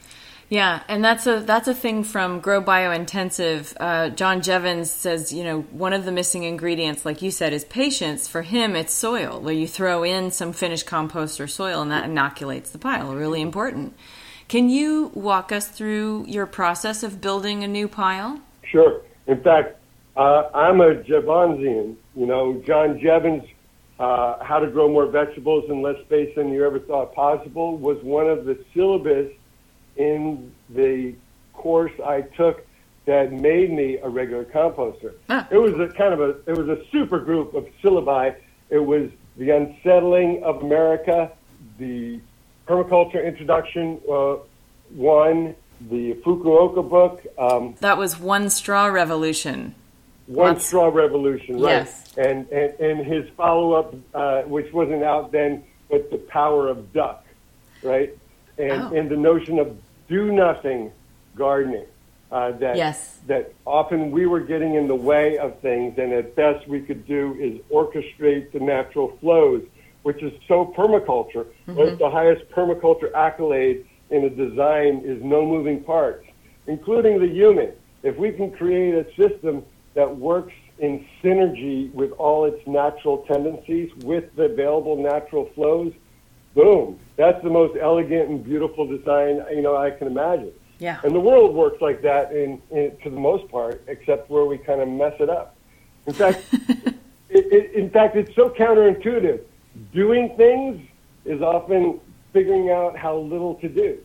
Yeah, 0.50 0.84
and 0.90 1.02
that's 1.02 1.26
a 1.28 1.40
that's 1.40 1.70
a 1.70 1.74
thing 1.74 2.04
from 2.04 2.42
Grow 2.42 2.60
Bio 2.60 2.92
Intensive. 2.92 3.74
Uh, 3.80 4.10
John 4.10 4.42
Jeavons 4.42 4.88
says, 4.88 5.32
you 5.32 5.46
know, 5.46 5.62
one 5.62 5.94
of 5.94 6.04
the 6.04 6.12
missing 6.12 6.44
ingredients, 6.44 7.06
like 7.06 7.22
you 7.22 7.32
said, 7.32 7.54
is 7.54 7.64
patience. 7.64 8.28
For 8.28 8.42
him, 8.42 8.76
it's 8.76 8.94
soil, 8.94 9.40
where 9.40 9.54
you 9.54 9.66
throw 9.66 10.04
in 10.04 10.30
some 10.32 10.52
finished 10.52 10.86
compost 10.86 11.40
or 11.40 11.48
soil, 11.48 11.82
and 11.82 11.90
that 11.92 12.04
inoculates 12.04 12.72
the 12.72 12.80
pile. 12.80 13.16
Really 13.16 13.40
important. 13.40 13.96
Can 14.50 14.70
you 14.70 15.12
walk 15.14 15.54
us 15.54 15.70
through 15.70 16.26
your 16.28 16.46
process 16.46 17.04
of 17.04 17.22
building 17.22 17.64
a 17.64 17.68
new 17.70 17.88
pile? 17.88 18.42
Sure. 18.70 19.02
In 19.28 19.42
fact, 19.42 19.78
uh, 20.16 20.50
I'm 20.54 20.82
a 20.82 20.96
Jeavonsian. 20.96 21.96
You 22.16 22.26
know, 22.26 22.62
John 22.66 23.00
Jeavons, 23.00 23.48
uh, 24.00 24.44
How 24.44 24.60
to 24.60 24.68
Grow 24.68 24.90
More 24.90 25.08
Vegetables 25.08 25.70
in 25.70 25.82
Less 25.82 26.00
Space 26.06 26.36
Than 26.36 26.52
You 26.52 26.66
Ever 26.66 26.80
Thought 26.80 27.14
Possible, 27.14 27.78
was 27.78 28.02
one 28.04 28.28
of 28.28 28.46
the 28.46 28.58
syllabus 28.74 29.32
in 29.98 30.52
the 30.70 31.16
course 31.54 31.92
I 32.06 32.22
took 32.22 32.66
that 33.06 33.32
made 33.32 33.72
me 33.72 33.98
a 33.98 34.10
regular 34.10 34.46
composter. 34.46 35.14
Ah. 35.30 35.48
It 35.50 35.58
was 35.58 35.74
a 35.74 35.88
kind 35.94 36.14
of 36.14 36.22
a 36.22 36.30
it 36.48 36.58
was 36.58 36.70
a 36.70 36.84
super 36.92 37.20
group 37.20 37.54
of 37.54 37.68
syllabi. 37.84 38.36
It 38.70 38.80
was 38.80 39.10
the 39.38 39.50
unsettling 39.50 40.44
of 40.44 40.62
America, 40.62 41.32
the 41.78 42.20
permaculture 42.68 43.26
introduction 43.26 44.00
uh, 44.10 44.38
one, 44.94 45.56
the 45.90 46.14
Fukuoka 46.16 46.88
book. 46.88 47.26
Um, 47.38 47.76
that 47.80 47.98
was 47.98 48.20
one 48.20 48.50
straw 48.50 48.88
revolution. 48.88 49.76
One 50.32 50.60
Straw 50.60 50.88
Revolution, 50.88 51.60
right? 51.60 51.72
Yes. 51.72 52.14
And 52.18 52.48
and, 52.50 52.80
and 52.80 53.06
his 53.06 53.30
follow 53.36 53.74
up, 53.74 53.96
uh, 54.14 54.42
which 54.44 54.72
wasn't 54.74 55.04
out 55.04 55.32
then, 55.32 55.64
but 55.90 56.10
the 56.10 56.18
Power 56.18 56.68
of 56.70 56.94
Duck, 56.94 57.26
right? 57.84 58.18
And 58.58 58.72
oh. 58.72 58.96
and 58.96 59.10
the 59.10 59.18
notion 59.18 59.60
of 59.60 59.78
do 60.08 60.32
nothing 60.32 60.92
gardening. 61.36 61.86
Uh, 62.32 62.52
that 62.60 62.78
yes. 62.78 63.20
that 63.28 63.54
often 63.66 64.10
we 64.10 64.26
were 64.26 64.40
getting 64.40 64.76
in 64.76 64.88
the 64.88 64.96
way 64.96 65.38
of 65.38 65.60
things, 65.60 65.98
and 65.98 66.14
at 66.14 66.34
best 66.34 66.66
we 66.66 66.80
could 66.80 67.06
do 67.06 67.36
is 67.38 67.60
orchestrate 67.70 68.54
the 68.54 68.60
natural 68.60 69.18
flows, 69.20 69.62
which 70.04 70.24
is 70.24 70.32
so 70.48 70.74
permaculture. 70.78 71.46
Mm-hmm. 71.68 71.98
The 71.98 72.10
highest 72.10 72.50
permaculture 72.52 73.14
accolade 73.14 73.86
in 74.12 74.24
a 74.24 74.30
design 74.30 75.02
is 75.04 75.22
no 75.22 75.46
moving 75.46 75.84
parts, 75.84 76.26
including 76.68 77.20
the 77.20 77.28
human. 77.28 77.74
If 78.02 78.16
we 78.16 78.32
can 78.32 78.50
create 78.50 78.96
a 78.96 79.06
system 79.16 79.66
that 79.94 80.18
works 80.18 80.54
in 80.80 81.06
synergy 81.24 81.94
with 81.94 82.12
all 82.14 82.46
its 82.46 82.66
natural 82.68 83.20
tendencies, 83.28 83.92
with 84.04 84.36
the 84.36 84.44
available 84.44 84.98
natural 84.98 85.50
flows, 85.54 85.94
boom. 86.56 87.00
That's 87.18 87.42
the 87.44 87.50
most 87.50 87.78
elegant 87.80 88.30
and 88.30 88.44
beautiful 88.44 88.88
design 88.88 89.44
you 89.52 89.62
know 89.62 89.76
I 89.78 89.92
can 89.92 90.08
imagine. 90.08 90.52
Yeah. 90.80 91.00
And 91.04 91.14
the 91.14 91.20
world 91.20 91.54
works 91.54 91.80
like 91.82 92.02
that 92.02 92.32
in, 92.32 92.60
in 92.72 92.98
to 93.04 93.10
the 93.10 93.20
most 93.20 93.50
part, 93.52 93.84
except 93.88 94.30
where 94.32 94.46
we 94.46 94.58
kind 94.58 94.82
of 94.82 94.90
mess 94.90 95.14
it 95.20 95.30
up. 95.30 95.56
In 96.08 96.14
fact, 96.14 96.44
it, 96.52 96.96
it, 97.30 97.74
in 97.74 97.92
fact, 97.92 98.16
it's 98.16 98.34
so 98.36 98.50
counterintuitive. 98.50 99.42
Doing 99.94 100.36
things 100.38 100.82
is 101.24 101.42
often 101.42 102.00
figuring 102.34 102.72
out 102.72 102.98
how 102.98 103.18
little 103.18 103.56
to 103.56 103.70
do 103.70 104.00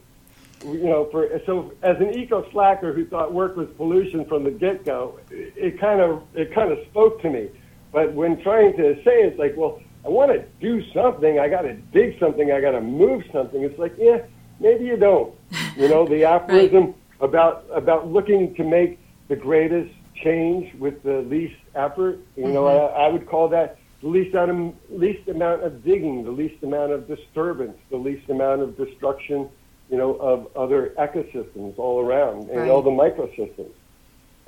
you 0.75 0.85
know, 0.85 1.09
for 1.11 1.29
so 1.47 1.73
as 1.83 1.97
an 1.99 2.17
eco 2.19 2.49
slacker 2.51 2.93
who 2.93 3.07
thought 3.07 3.33
work 3.33 3.57
was 3.57 3.69
pollution 3.77 4.25
from 4.27 4.45
the 4.45 4.51
get 4.51 4.85
go, 4.85 5.19
it 5.31 5.81
kind 5.81 6.01
of 6.01 6.23
it 6.35 6.53
kind 6.55 6.73
of 6.73 6.79
spoke 6.91 7.23
to 7.23 7.31
me. 7.31 7.49
But 7.93 8.13
when 8.13 8.43
trying 8.43 8.77
to 8.77 8.97
say 9.05 9.23
it's 9.23 9.39
like, 9.39 9.55
well, 9.57 9.81
I 10.05 10.09
want 10.09 10.33
to 10.33 10.45
do 10.61 10.83
something, 10.93 11.39
I 11.39 11.49
got 11.49 11.63
to 11.63 11.75
dig 11.75 12.19
something, 12.19 12.53
I 12.53 12.61
got 12.61 12.73
to 12.73 12.81
move 12.81 13.23
something. 13.33 13.63
It's 13.63 13.79
like, 13.79 13.95
yeah, 13.99 14.19
maybe 14.61 14.85
you 14.85 14.97
don't. 14.97 15.35
You 15.77 15.91
know, 15.91 16.07
the 16.07 16.25
aphorism 16.25 16.87
right. 16.87 16.95
about 17.21 17.67
about 17.71 18.09
looking 18.09 18.55
to 18.55 18.65
make 18.65 18.99
the 19.29 19.37
greatest 19.37 19.93
change 20.25 20.75
with 20.79 21.03
the 21.03 21.19
least 21.21 21.61
effort. 21.75 22.19
You 22.35 22.45
mm-hmm. 22.45 22.55
know, 22.55 22.67
I, 22.67 23.05
I 23.05 23.09
would 23.09 23.27
call 23.29 23.49
that 23.51 23.79
the 24.01 24.09
least 24.09 24.35
amount, 24.35 24.51
of, 24.91 24.99
least 24.99 25.29
amount 25.29 25.65
of 25.65 25.85
digging, 25.85 26.25
the 26.25 26.31
least 26.31 26.63
amount 26.63 26.93
of 26.93 27.07
disturbance, 27.07 27.77
the 27.91 27.99
least 27.99 28.31
amount 28.31 28.63
of 28.63 28.75
destruction 28.77 29.51
you 29.91 29.97
know, 29.97 30.15
of 30.15 30.49
other 30.57 30.95
ecosystems 30.99 31.79
all 31.79 32.01
around 32.01 32.49
and 32.51 32.61
right. 32.61 32.71
all 32.71 32.83
the 32.83 32.91
microsystems. 32.91 33.71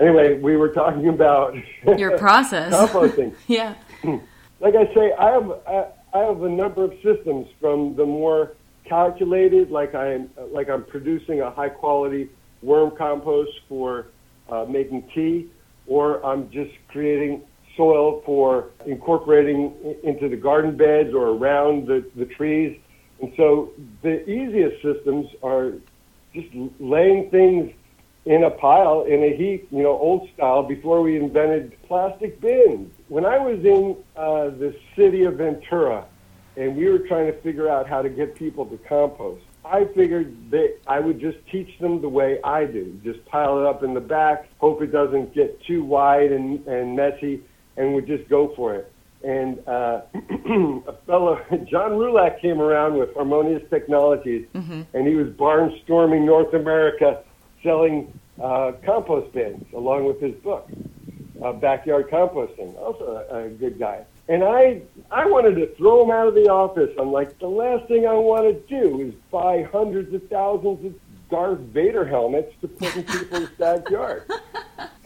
Anyway, 0.00 0.38
we 0.38 0.56
were 0.56 0.68
talking 0.68 1.08
about 1.08 1.54
your 1.98 2.18
process 2.18 2.72
composting. 2.72 3.34
yeah. 3.46 3.74
Like 4.60 4.74
I 4.74 4.92
say, 4.92 5.12
I 5.12 5.30
have 5.30 5.52
I 6.12 6.18
have 6.18 6.42
a 6.42 6.48
number 6.48 6.82
of 6.82 6.92
systems 6.94 7.46
from 7.60 7.94
the 7.94 8.04
more 8.04 8.56
calculated, 8.86 9.70
like 9.70 9.94
I'm 9.94 10.30
like 10.50 10.68
I'm 10.68 10.82
producing 10.82 11.42
a 11.42 11.50
high 11.52 11.68
quality 11.68 12.28
worm 12.60 12.96
compost 12.96 13.52
for 13.68 14.06
uh, 14.48 14.64
making 14.64 15.08
tea, 15.14 15.48
or 15.86 16.24
I'm 16.26 16.50
just 16.50 16.72
creating 16.88 17.42
soil 17.76 18.22
for 18.26 18.70
incorporating 18.86 19.72
into 20.02 20.28
the 20.28 20.36
garden 20.36 20.76
beds 20.76 21.14
or 21.14 21.28
around 21.28 21.86
the, 21.86 22.04
the 22.16 22.24
trees 22.24 22.78
and 23.20 23.32
so 23.36 23.72
the 24.02 24.28
easiest 24.28 24.82
systems 24.82 25.26
are 25.42 25.72
just 26.34 26.48
laying 26.78 27.30
things 27.30 27.72
in 28.24 28.44
a 28.44 28.50
pile, 28.50 29.02
in 29.02 29.24
a 29.24 29.36
heap, 29.36 29.68
you 29.70 29.82
know, 29.82 29.98
old 29.98 30.28
style, 30.34 30.62
before 30.62 31.02
we 31.02 31.16
invented 31.16 31.74
plastic 31.84 32.40
bins. 32.40 32.92
When 33.08 33.24
I 33.24 33.38
was 33.38 33.64
in 33.64 33.96
uh, 34.16 34.50
the 34.50 34.76
city 34.94 35.24
of 35.24 35.34
Ventura 35.34 36.04
and 36.56 36.76
we 36.76 36.88
were 36.90 36.98
trying 36.98 37.26
to 37.26 37.40
figure 37.40 37.68
out 37.68 37.88
how 37.88 38.02
to 38.02 38.10
get 38.10 38.34
people 38.34 38.66
to 38.66 38.76
compost, 38.88 39.42
I 39.64 39.86
figured 39.96 40.50
that 40.50 40.76
I 40.86 41.00
would 41.00 41.20
just 41.20 41.38
teach 41.50 41.78
them 41.78 42.00
the 42.00 42.08
way 42.08 42.38
I 42.42 42.66
do. 42.66 43.00
Just 43.02 43.24
pile 43.26 43.60
it 43.60 43.66
up 43.66 43.82
in 43.82 43.94
the 43.94 44.00
back, 44.00 44.48
hope 44.58 44.82
it 44.82 44.92
doesn't 44.92 45.34
get 45.34 45.62
too 45.64 45.82
wide 45.82 46.30
and, 46.30 46.66
and 46.66 46.96
messy, 46.96 47.42
and 47.76 47.94
would 47.94 48.06
just 48.06 48.28
go 48.28 48.52
for 48.54 48.74
it 48.74 48.92
and 49.22 49.66
uh, 49.66 50.02
a 50.14 50.92
fellow, 51.06 51.40
John 51.64 51.92
Roulac, 51.92 52.40
came 52.40 52.60
around 52.60 52.98
with 52.98 53.12
Harmonious 53.14 53.62
Technologies, 53.70 54.46
mm-hmm. 54.54 54.82
and 54.94 55.06
he 55.06 55.14
was 55.14 55.28
barnstorming 55.28 56.24
North 56.24 56.54
America, 56.54 57.22
selling 57.62 58.18
uh, 58.40 58.72
compost 58.84 59.32
bins 59.32 59.64
along 59.74 60.04
with 60.04 60.20
his 60.20 60.34
book, 60.36 60.68
uh, 61.42 61.52
Backyard 61.52 62.08
Composting. 62.08 62.76
Also 62.78 63.26
a, 63.30 63.44
a 63.44 63.48
good 63.48 63.78
guy. 63.78 64.04
And 64.28 64.44
I, 64.44 64.82
I 65.10 65.24
wanted 65.26 65.54
to 65.56 65.74
throw 65.76 66.04
him 66.04 66.10
out 66.10 66.28
of 66.28 66.34
the 66.34 66.48
office. 66.50 66.94
I'm 66.98 67.10
like, 67.10 67.38
the 67.38 67.48
last 67.48 67.88
thing 67.88 68.06
I 68.06 68.12
want 68.12 68.44
to 68.44 68.82
do 68.82 69.00
is 69.00 69.14
buy 69.30 69.62
hundreds 69.62 70.12
of 70.14 70.28
thousands 70.28 70.84
of 70.84 70.94
Darth 71.30 71.58
Vader 71.60 72.06
helmets 72.06 72.52
to 72.60 72.68
put 72.68 72.94
in 72.94 73.04
people's 73.04 73.48
backyard. 73.58 74.30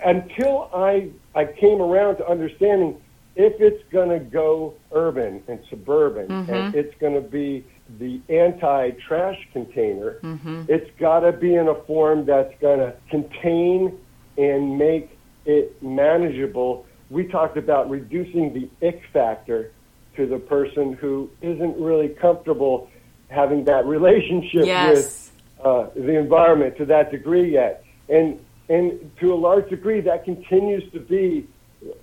Until 0.04 0.68
I, 0.74 1.10
I 1.36 1.44
came 1.44 1.80
around 1.80 2.16
to 2.16 2.28
understanding 2.28 3.00
if 3.34 3.60
it's 3.60 3.82
going 3.90 4.10
to 4.10 4.18
go 4.18 4.74
urban 4.92 5.42
and 5.48 5.58
suburban 5.70 6.28
mm-hmm. 6.28 6.52
and 6.52 6.74
it's 6.74 6.94
going 7.00 7.14
to 7.14 7.20
be 7.20 7.64
the 7.98 8.20
anti-trash 8.28 9.38
container, 9.52 10.18
mm-hmm. 10.22 10.64
it's 10.68 10.90
got 10.98 11.20
to 11.20 11.32
be 11.32 11.54
in 11.54 11.68
a 11.68 11.74
form 11.84 12.26
that's 12.26 12.54
going 12.60 12.78
to 12.78 12.94
contain 13.10 13.98
and 14.36 14.78
make 14.78 15.18
it 15.46 15.82
manageable. 15.82 16.86
We 17.10 17.26
talked 17.26 17.56
about 17.56 17.90
reducing 17.90 18.52
the 18.52 18.86
ick 18.86 19.02
factor 19.12 19.72
to 20.16 20.26
the 20.26 20.38
person 20.38 20.94
who 20.94 21.30
isn't 21.40 21.78
really 21.78 22.08
comfortable 22.08 22.90
having 23.28 23.64
that 23.64 23.86
relationship 23.86 24.66
yes. 24.66 24.94
with 24.94 25.32
uh, 25.64 25.86
the 25.94 26.18
environment 26.18 26.76
to 26.76 26.84
that 26.86 27.10
degree 27.10 27.52
yet. 27.52 27.84
And 28.08 28.38
and 28.68 29.10
to 29.20 29.34
a 29.34 29.36
large 29.36 29.68
degree, 29.68 30.00
that 30.02 30.24
continues 30.24 30.90
to 30.92 31.00
be 31.00 31.46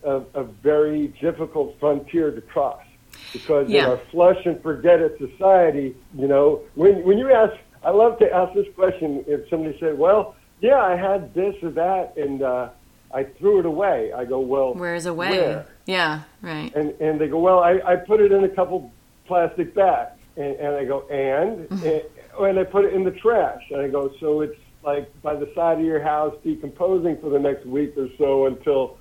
a, 0.04 0.22
a 0.34 0.44
very 0.44 1.08
difficult 1.22 1.76
frontier 1.80 2.32
to 2.32 2.42
cross 2.42 2.84
because 3.34 3.70
yeah. 3.70 3.84
in 3.84 3.90
our 3.92 4.02
flush 4.12 4.46
and 4.46 4.62
forget 4.62 5.00
it 5.00 5.18
society, 5.18 5.96
you 6.16 6.28
know, 6.28 6.62
when 6.76 7.04
when 7.04 7.18
you 7.18 7.32
ask, 7.32 7.54
I 7.84 7.92
love 7.92 8.20
to 8.20 8.32
ask 8.32 8.54
this 8.54 8.68
question. 8.76 9.24
If 9.28 9.50
somebody 9.50 9.78
said, 9.80 9.98
"Well, 9.98 10.36
yeah, 10.62 10.82
I 10.82 10.96
had 10.96 11.34
this 11.34 11.56
or 11.62 11.72
that, 11.72 12.18
and 12.18 12.42
uh, 12.42 12.70
I 13.14 13.24
threw 13.24 13.60
it 13.60 13.66
away," 13.66 14.12
I 14.14 14.26
go, 14.26 14.40
"Well, 14.40 14.74
where's 14.74 15.06
away?" 15.06 15.32
Where? 15.32 15.66
Yeah, 15.86 16.22
right. 16.42 16.74
And 16.76 16.94
and 17.00 17.20
they 17.20 17.28
go, 17.28 17.40
"Well, 17.40 17.60
I, 17.60 17.80
I 17.86 17.96
put 17.96 18.22
it 18.22 18.32
in 18.32 18.44
a 18.44 18.50
couple 18.50 18.92
plastic 19.26 19.74
bags," 19.76 20.20
and, 20.38 20.56
and 20.56 20.76
I 20.76 20.86
go, 20.86 21.08
"And?" 21.10 21.70
and, 21.84 22.04
and 22.40 22.60
I 22.60 22.64
put 22.64 22.86
it 22.86 22.94
in 22.94 23.04
the 23.04 23.12
trash, 23.12 23.64
and 23.72 23.82
I 23.82 23.88
go, 23.88 24.12
"So 24.20 24.42
it's 24.42 24.60
like 24.84 25.10
by 25.22 25.36
the 25.36 25.52
side 25.56 25.80
of 25.80 25.86
your 25.86 26.02
house 26.02 26.36
decomposing 26.44 27.20
for 27.20 27.30
the 27.30 27.40
next 27.40 27.66
week 27.66 27.94
or 27.98 28.10
so 28.18 28.46
until." 28.48 28.98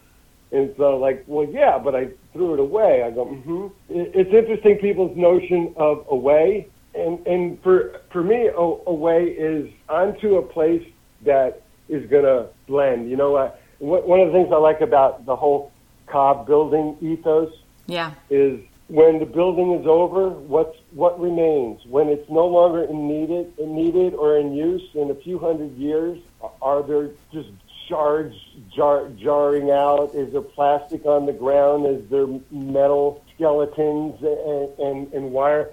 And 0.50 0.74
so, 0.76 0.96
like, 0.96 1.24
well, 1.26 1.46
yeah, 1.46 1.78
but 1.78 1.94
I 1.94 2.08
threw 2.32 2.54
it 2.54 2.60
away. 2.60 3.02
I 3.02 3.10
go, 3.10 3.26
mm-hmm. 3.26 3.66
It's 3.90 4.32
interesting 4.32 4.78
people's 4.78 5.16
notion 5.16 5.74
of 5.76 6.06
away, 6.08 6.68
and 6.94 7.24
and 7.26 7.62
for 7.62 8.00
for 8.10 8.22
me, 8.22 8.48
away 8.56 9.24
is 9.24 9.70
onto 9.88 10.36
a 10.36 10.42
place 10.42 10.86
that 11.22 11.62
is 11.88 12.08
going 12.08 12.24
to 12.24 12.48
blend. 12.66 13.10
You 13.10 13.16
know, 13.16 13.36
uh, 13.36 13.52
one 13.78 14.20
of 14.20 14.28
the 14.28 14.32
things 14.32 14.48
I 14.52 14.56
like 14.56 14.80
about 14.80 15.26
the 15.26 15.36
whole 15.36 15.70
Cob 16.06 16.46
building 16.46 16.96
ethos, 17.02 17.52
yeah, 17.86 18.14
is 18.30 18.60
when 18.88 19.18
the 19.18 19.26
building 19.26 19.72
is 19.74 19.86
over, 19.86 20.30
what's 20.30 20.76
what 20.92 21.20
remains 21.20 21.84
when 21.86 22.08
it's 22.08 22.28
no 22.30 22.46
longer 22.46 22.84
in 22.84 23.06
needed, 23.06 23.58
needed 23.58 24.14
or 24.14 24.38
in 24.38 24.54
use 24.54 24.88
in 24.94 25.10
a 25.10 25.14
few 25.14 25.38
hundred 25.38 25.76
years? 25.76 26.18
Are 26.62 26.82
there 26.82 27.10
just 27.32 27.50
shards 27.88 28.36
jar, 28.74 29.08
jarring 29.18 29.70
out? 29.70 30.14
Is 30.14 30.32
there 30.32 30.42
plastic 30.42 31.04
on 31.06 31.26
the 31.26 31.32
ground? 31.32 31.86
Is 31.86 32.08
there 32.10 32.26
metal 32.50 33.24
skeletons 33.34 34.22
and, 34.22 34.78
and, 34.78 35.12
and 35.12 35.32
wire? 35.32 35.72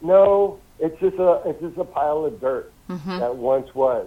No, 0.00 0.58
it's 0.78 0.98
just 1.00 1.16
a 1.16 1.42
it's 1.46 1.60
just 1.60 1.76
a 1.76 1.84
pile 1.84 2.24
of 2.24 2.40
dirt 2.40 2.72
mm-hmm. 2.88 3.18
that 3.18 3.36
once 3.36 3.74
was. 3.74 4.06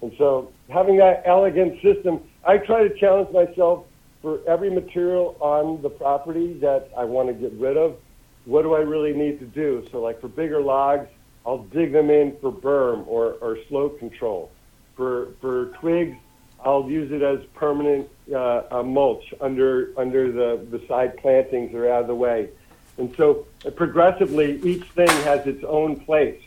And 0.00 0.12
so 0.16 0.52
having 0.68 0.96
that 0.98 1.22
elegant 1.26 1.82
system, 1.82 2.20
I 2.46 2.58
try 2.58 2.86
to 2.86 2.98
challenge 2.98 3.32
myself 3.32 3.84
for 4.22 4.40
every 4.48 4.70
material 4.70 5.36
on 5.40 5.82
the 5.82 5.90
property 5.90 6.54
that 6.60 6.90
I 6.96 7.04
want 7.04 7.28
to 7.28 7.34
get 7.34 7.52
rid 7.52 7.76
of. 7.76 7.96
What 8.44 8.62
do 8.62 8.74
I 8.74 8.80
really 8.80 9.12
need 9.12 9.38
to 9.40 9.46
do? 9.46 9.86
So 9.92 10.00
like 10.00 10.20
for 10.20 10.28
bigger 10.28 10.62
logs, 10.62 11.08
I'll 11.44 11.64
dig 11.64 11.92
them 11.92 12.10
in 12.10 12.36
for 12.40 12.52
berm 12.52 13.06
or, 13.06 13.32
or 13.34 13.58
slope 13.68 13.98
control. 13.98 14.50
For 14.96 15.28
for 15.40 15.66
twigs, 15.80 16.16
I'll 16.64 16.90
use 16.90 17.12
it 17.12 17.22
as 17.22 17.44
permanent 17.54 18.08
uh, 18.34 18.82
mulch 18.84 19.32
under 19.40 19.92
under 19.96 20.32
the, 20.32 20.66
the 20.70 20.86
side 20.86 21.16
plantings 21.18 21.74
or 21.74 21.90
out 21.90 22.02
of 22.02 22.06
the 22.08 22.14
way. 22.14 22.50
And 22.98 23.14
so 23.16 23.46
progressively, 23.76 24.60
each 24.62 24.84
thing 24.90 25.08
has 25.22 25.46
its 25.46 25.64
own 25.64 26.00
place. 26.00 26.42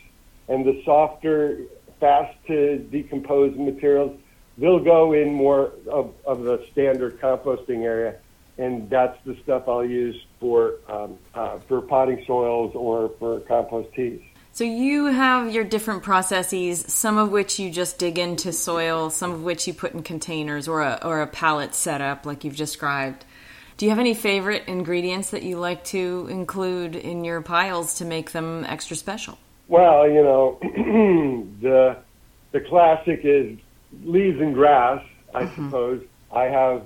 And 0.48 0.66
the 0.66 0.82
softer, 0.84 1.60
fast 1.98 2.36
to 2.48 2.78
decompose 2.78 3.56
materials, 3.56 4.18
they'll 4.58 4.84
go 4.84 5.14
in 5.14 5.32
more 5.32 5.72
of, 5.90 6.12
of 6.26 6.42
the 6.42 6.66
standard 6.70 7.18
composting 7.20 7.84
area. 7.84 8.16
And 8.58 8.90
that's 8.90 9.18
the 9.24 9.34
stuff 9.42 9.66
I'll 9.66 9.84
use 9.84 10.26
for 10.38 10.74
um, 10.88 11.18
uh, 11.34 11.58
for 11.60 11.80
potting 11.80 12.22
soils 12.26 12.72
or 12.74 13.10
for 13.18 13.40
compost 13.40 13.94
teas. 13.94 14.20
So 14.54 14.64
you 14.64 15.06
have 15.06 15.50
your 15.50 15.64
different 15.64 16.02
processes, 16.02 16.84
some 16.86 17.16
of 17.16 17.30
which 17.30 17.58
you 17.58 17.70
just 17.70 17.98
dig 17.98 18.18
into 18.18 18.52
soil, 18.52 19.08
some 19.08 19.30
of 19.30 19.42
which 19.42 19.66
you 19.66 19.72
put 19.72 19.94
in 19.94 20.02
containers 20.02 20.68
or 20.68 20.82
a 20.82 21.00
or 21.02 21.22
a 21.22 21.26
pallet 21.26 21.74
setup 21.74 22.26
like 22.26 22.44
you've 22.44 22.56
described. 22.56 23.24
Do 23.78 23.86
you 23.86 23.90
have 23.90 23.98
any 23.98 24.12
favorite 24.12 24.64
ingredients 24.66 25.30
that 25.30 25.42
you 25.42 25.58
like 25.58 25.84
to 25.84 26.26
include 26.30 26.96
in 26.96 27.24
your 27.24 27.40
piles 27.40 27.94
to 27.94 28.04
make 28.04 28.32
them 28.32 28.66
extra 28.68 28.94
special? 28.94 29.38
Well, 29.68 30.06
you 30.06 30.22
know, 30.22 30.58
the 31.62 31.96
the 32.50 32.60
classic 32.60 33.22
is 33.24 33.56
leaves 34.04 34.38
and 34.38 34.52
grass, 34.52 35.02
I 35.34 35.44
mm-hmm. 35.44 35.64
suppose. 35.64 36.04
I 36.30 36.44
have 36.44 36.82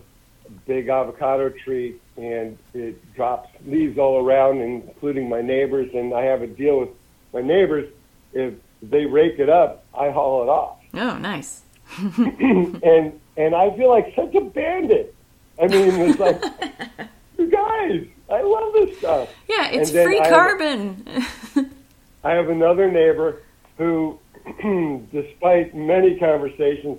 a 0.46 0.50
big 0.66 0.88
avocado 0.88 1.48
tree 1.48 1.96
and 2.16 2.56
it 2.74 3.14
drops 3.16 3.48
leaves 3.66 3.98
all 3.98 4.24
around, 4.24 4.60
including 4.60 5.28
my 5.28 5.42
neighbors, 5.42 5.90
and 5.94 6.14
I 6.14 6.22
have 6.22 6.42
a 6.42 6.46
deal 6.46 6.78
with 6.78 6.90
my 7.36 7.42
neighbors, 7.42 7.92
if 8.32 8.54
they 8.82 9.04
rake 9.04 9.38
it 9.38 9.50
up, 9.50 9.84
I 9.94 10.10
haul 10.10 10.42
it 10.42 10.48
off. 10.48 10.78
Oh, 10.94 11.18
nice. 11.18 11.60
and 11.98 13.20
and 13.36 13.54
I 13.54 13.76
feel 13.76 13.90
like 13.90 14.14
such 14.16 14.34
a 14.34 14.40
bandit. 14.40 15.14
I 15.60 15.66
mean, 15.66 15.90
it's 16.00 16.18
like, 16.18 16.42
you 17.38 17.50
guys, 17.50 18.06
I 18.30 18.40
love 18.40 18.72
this 18.72 18.98
stuff. 18.98 19.28
Yeah, 19.48 19.68
it's 19.68 19.90
free 19.90 20.18
I 20.18 20.30
carbon. 20.30 21.06
Have, 21.06 21.66
I 22.24 22.30
have 22.32 22.48
another 22.48 22.90
neighbor 22.90 23.42
who, 23.76 24.18
despite 25.12 25.74
many 25.74 26.18
conversations, 26.18 26.98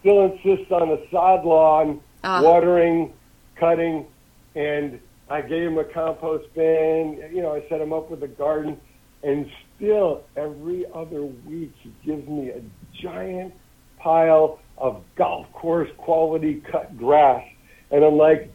still 0.00 0.24
insists 0.24 0.72
on 0.72 0.90
a 0.90 1.10
sod 1.10 1.44
lawn, 1.44 2.00
uh. 2.24 2.40
watering, 2.44 3.12
cutting, 3.54 4.04
and 4.56 4.98
I 5.30 5.42
gave 5.42 5.68
him 5.68 5.78
a 5.78 5.84
compost 5.84 6.52
bin. 6.54 7.22
You 7.32 7.42
know, 7.42 7.54
I 7.54 7.68
set 7.68 7.80
him 7.80 7.92
up 7.92 8.10
with 8.10 8.24
a 8.24 8.28
garden, 8.28 8.80
and 9.22 9.48
still, 9.76 10.24
every 10.36 10.84
other 10.92 11.22
week, 11.22 11.72
he 11.80 11.92
gives 12.04 12.26
me 12.28 12.50
a 12.50 12.62
giant 13.00 13.54
pile 13.98 14.58
of 14.78 15.02
golf 15.16 15.50
course 15.52 15.90
quality 15.96 16.62
cut 16.70 16.96
grass. 16.96 17.44
And 17.90 18.04
I'm 18.04 18.16
like, 18.16 18.52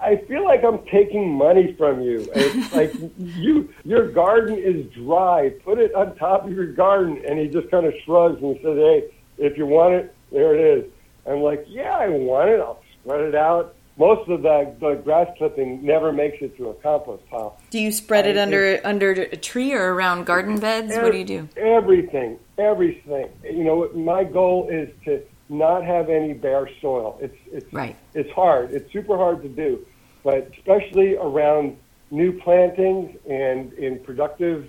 I 0.00 0.16
feel 0.28 0.44
like 0.44 0.64
I'm 0.64 0.84
taking 0.86 1.32
money 1.32 1.74
from 1.78 2.02
you. 2.02 2.28
It's 2.34 2.72
like 2.74 2.92
you, 3.18 3.72
your 3.84 4.10
garden 4.10 4.58
is 4.58 4.86
dry. 4.92 5.50
Put 5.64 5.78
it 5.78 5.94
on 5.94 6.16
top 6.16 6.44
of 6.44 6.52
your 6.52 6.72
garden. 6.72 7.22
And 7.26 7.38
he 7.38 7.48
just 7.48 7.70
kind 7.70 7.86
of 7.86 7.94
shrugs 8.04 8.42
and 8.42 8.56
says, 8.56 8.76
"Hey, 8.76 9.04
if 9.38 9.56
you 9.56 9.66
want 9.66 9.94
it, 9.94 10.14
there 10.30 10.54
it 10.54 10.78
is." 10.78 10.90
I'm 11.26 11.40
like, 11.40 11.64
"Yeah, 11.68 11.96
I 11.96 12.08
want 12.08 12.50
it. 12.50 12.60
I'll 12.60 12.82
spread 13.00 13.20
it 13.20 13.34
out 13.34 13.74
most 13.96 14.28
of 14.28 14.42
the, 14.42 14.74
the 14.80 14.94
grass 14.94 15.28
clipping 15.38 15.84
never 15.84 16.12
makes 16.12 16.42
it 16.42 16.56
to 16.56 16.70
a 16.70 16.74
compost 16.74 17.24
pile. 17.28 17.58
Do 17.70 17.78
you 17.78 17.92
spread 17.92 18.26
it 18.26 18.36
under 18.36 18.80
under 18.84 19.12
a 19.12 19.36
tree 19.36 19.72
or 19.72 19.94
around 19.94 20.26
garden 20.26 20.58
beds? 20.58 20.94
what 20.96 21.12
do 21.12 21.18
you 21.18 21.24
do? 21.24 21.48
Everything, 21.56 22.38
everything. 22.58 23.28
You 23.44 23.64
know, 23.64 23.88
my 23.94 24.24
goal 24.24 24.68
is 24.68 24.88
to 25.04 25.22
not 25.48 25.84
have 25.84 26.08
any 26.08 26.32
bare 26.32 26.68
soil. 26.80 27.18
It's 27.20 27.36
it's 27.52 27.72
right. 27.72 27.96
It's 28.14 28.30
hard. 28.32 28.72
It's 28.72 28.92
super 28.92 29.16
hard 29.16 29.42
to 29.42 29.48
do, 29.48 29.86
but 30.24 30.50
especially 30.58 31.16
around 31.16 31.76
new 32.10 32.32
plantings 32.40 33.16
and 33.28 33.72
in 33.74 34.00
productive 34.00 34.68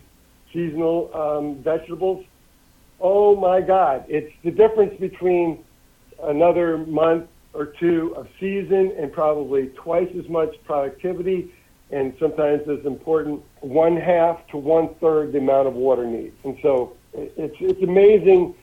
seasonal 0.53 1.09
um, 1.15 1.55
vegetables. 1.63 2.25
Oh 2.99 3.35
my 3.35 3.61
God! 3.61 4.05
It's 4.07 4.31
the 4.43 4.51
difference 4.51 4.99
between 4.99 5.63
another 6.21 6.77
month 6.77 7.27
or 7.55 7.67
two 7.79 8.13
of 8.15 8.27
season 8.39 8.93
and 8.97 9.11
probably 9.11 9.67
twice 9.67 10.09
as 10.17 10.27
much 10.29 10.53
productivity 10.65 11.51
and 11.91 12.13
sometimes 12.19 12.61
as 12.67 12.85
important 12.85 13.41
one 13.61 13.95
half 13.95 14.45
to 14.47 14.57
one 14.57 14.93
third 14.95 15.31
the 15.31 15.37
amount 15.37 15.67
of 15.67 15.73
water 15.73 16.05
needs. 16.05 16.35
And 16.43 16.57
so 16.61 16.95
it's 17.13 17.55
it's 17.59 17.81
amazing 17.81 18.55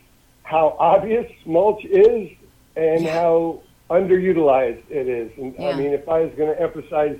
how 0.43 0.77
obvious 0.79 1.31
mulch 1.47 1.85
is 1.85 2.31
and 2.77 3.05
yeah. 3.05 3.21
how 3.21 3.63
underutilized 3.91 4.83
it 4.91 5.09
is. 5.09 5.31
And 5.39 5.55
yeah. 5.59 5.69
I 5.69 5.77
mean, 5.77 5.93
if 5.93 6.09
I 6.09 6.21
was 6.21 6.33
going 6.37 6.55
to 6.55 6.61
emphasize 6.61 7.19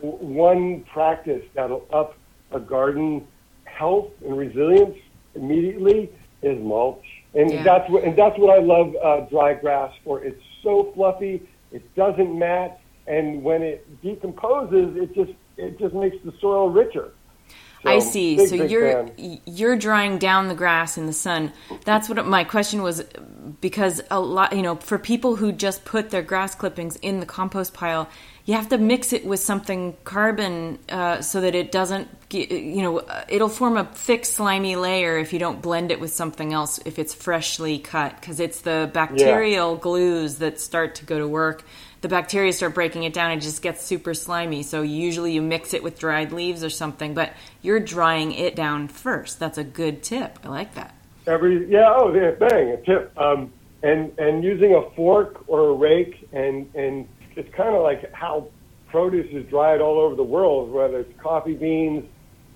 one 0.00 0.82
practice 0.92 1.42
that'll 1.54 1.86
up 1.92 2.16
a 2.52 2.60
garden 2.60 3.26
health 3.64 4.10
and 4.24 4.36
resilience 4.36 4.96
immediately 5.34 6.10
is 6.42 6.58
mulch. 6.62 7.04
And 7.34 7.52
yeah. 7.52 7.62
that's 7.62 7.90
what 7.90 8.04
and 8.04 8.16
that's 8.16 8.38
what 8.38 8.58
I 8.58 8.62
love 8.62 8.94
uh, 9.02 9.20
dry 9.28 9.54
grass 9.54 9.92
for. 10.04 10.22
It's 10.24 10.42
so 10.62 10.92
fluffy, 10.94 11.42
it 11.72 11.94
doesn't 11.94 12.38
mat, 12.38 12.80
and 13.06 13.42
when 13.42 13.62
it 13.62 14.02
decomposes, 14.02 14.96
it 14.96 15.14
just 15.14 15.32
it 15.56 15.78
just 15.78 15.94
makes 15.94 16.16
the 16.24 16.32
soil 16.40 16.70
richer. 16.70 17.12
So, 17.82 17.90
I 17.90 18.00
see. 18.00 18.36
Big, 18.36 18.48
so 18.48 18.58
big 18.58 18.70
you're 18.70 19.06
fan. 19.06 19.40
you're 19.46 19.76
drying 19.76 20.18
down 20.18 20.48
the 20.48 20.54
grass 20.54 20.98
in 20.98 21.06
the 21.06 21.12
sun. 21.12 21.52
That's 21.84 22.08
what 22.08 22.24
my 22.26 22.42
question 22.44 22.82
was 22.82 23.04
because 23.60 24.00
a 24.10 24.18
lot, 24.18 24.54
you 24.54 24.62
know, 24.62 24.76
for 24.76 24.98
people 24.98 25.36
who 25.36 25.52
just 25.52 25.84
put 25.84 26.10
their 26.10 26.22
grass 26.22 26.54
clippings 26.54 26.96
in 26.96 27.20
the 27.20 27.26
compost 27.26 27.74
pile, 27.74 28.08
you 28.48 28.54
have 28.54 28.70
to 28.70 28.78
mix 28.78 29.12
it 29.12 29.26
with 29.26 29.40
something 29.40 29.94
carbon 30.04 30.78
uh, 30.88 31.20
so 31.20 31.42
that 31.42 31.54
it 31.54 31.70
doesn't 31.70 32.08
you 32.30 32.82
know, 32.82 33.02
it'll 33.28 33.50
form 33.50 33.76
a 33.76 33.84
thick, 33.84 34.24
slimy 34.24 34.74
layer 34.74 35.18
if 35.18 35.34
you 35.34 35.38
don't 35.38 35.60
blend 35.60 35.90
it 35.90 36.00
with 36.00 36.12
something 36.12 36.54
else 36.54 36.78
if 36.86 36.98
it's 36.98 37.12
freshly 37.12 37.78
cut, 37.78 38.18
because 38.18 38.40
it's 38.40 38.62
the 38.62 38.90
bacterial 38.92 39.74
yeah. 39.74 39.80
glues 39.80 40.36
that 40.36 40.60
start 40.60 40.94
to 40.96 41.04
go 41.04 41.18
to 41.18 41.28
work. 41.28 41.62
The 42.00 42.08
bacteria 42.08 42.52
start 42.54 42.74
breaking 42.74 43.04
it 43.04 43.12
down 43.12 43.32
and 43.32 43.40
it 43.40 43.44
just 43.44 43.60
gets 43.60 43.82
super 43.84 44.14
slimy. 44.14 44.62
So 44.62 44.80
usually 44.80 45.32
you 45.32 45.42
mix 45.42 45.74
it 45.74 45.82
with 45.82 45.98
dried 45.98 46.32
leaves 46.32 46.64
or 46.64 46.70
something, 46.70 47.12
but 47.12 47.34
you're 47.60 47.80
drying 47.80 48.32
it 48.32 48.56
down 48.56 48.88
first. 48.88 49.38
That's 49.38 49.58
a 49.58 49.64
good 49.64 50.02
tip. 50.02 50.38
I 50.42 50.48
like 50.48 50.74
that. 50.74 50.94
Every 51.26 51.70
yeah, 51.70 51.92
oh 51.94 52.14
yeah, 52.14 52.30
bang, 52.30 52.70
a 52.70 52.76
tip. 52.78 53.12
Um, 53.18 53.52
and 53.82 54.18
and 54.18 54.42
using 54.42 54.74
a 54.74 54.88
fork 54.96 55.44
or 55.48 55.68
a 55.68 55.72
rake 55.74 56.28
and 56.32 56.74
and 56.74 57.06
it's 57.38 57.54
kind 57.54 57.74
of 57.74 57.82
like 57.82 58.12
how 58.12 58.48
produce 58.88 59.32
is 59.32 59.48
dried 59.48 59.80
all 59.80 59.98
over 60.00 60.16
the 60.16 60.24
world, 60.24 60.70
whether 60.72 61.00
it's 61.00 61.20
coffee 61.20 61.54
beans, 61.54 62.04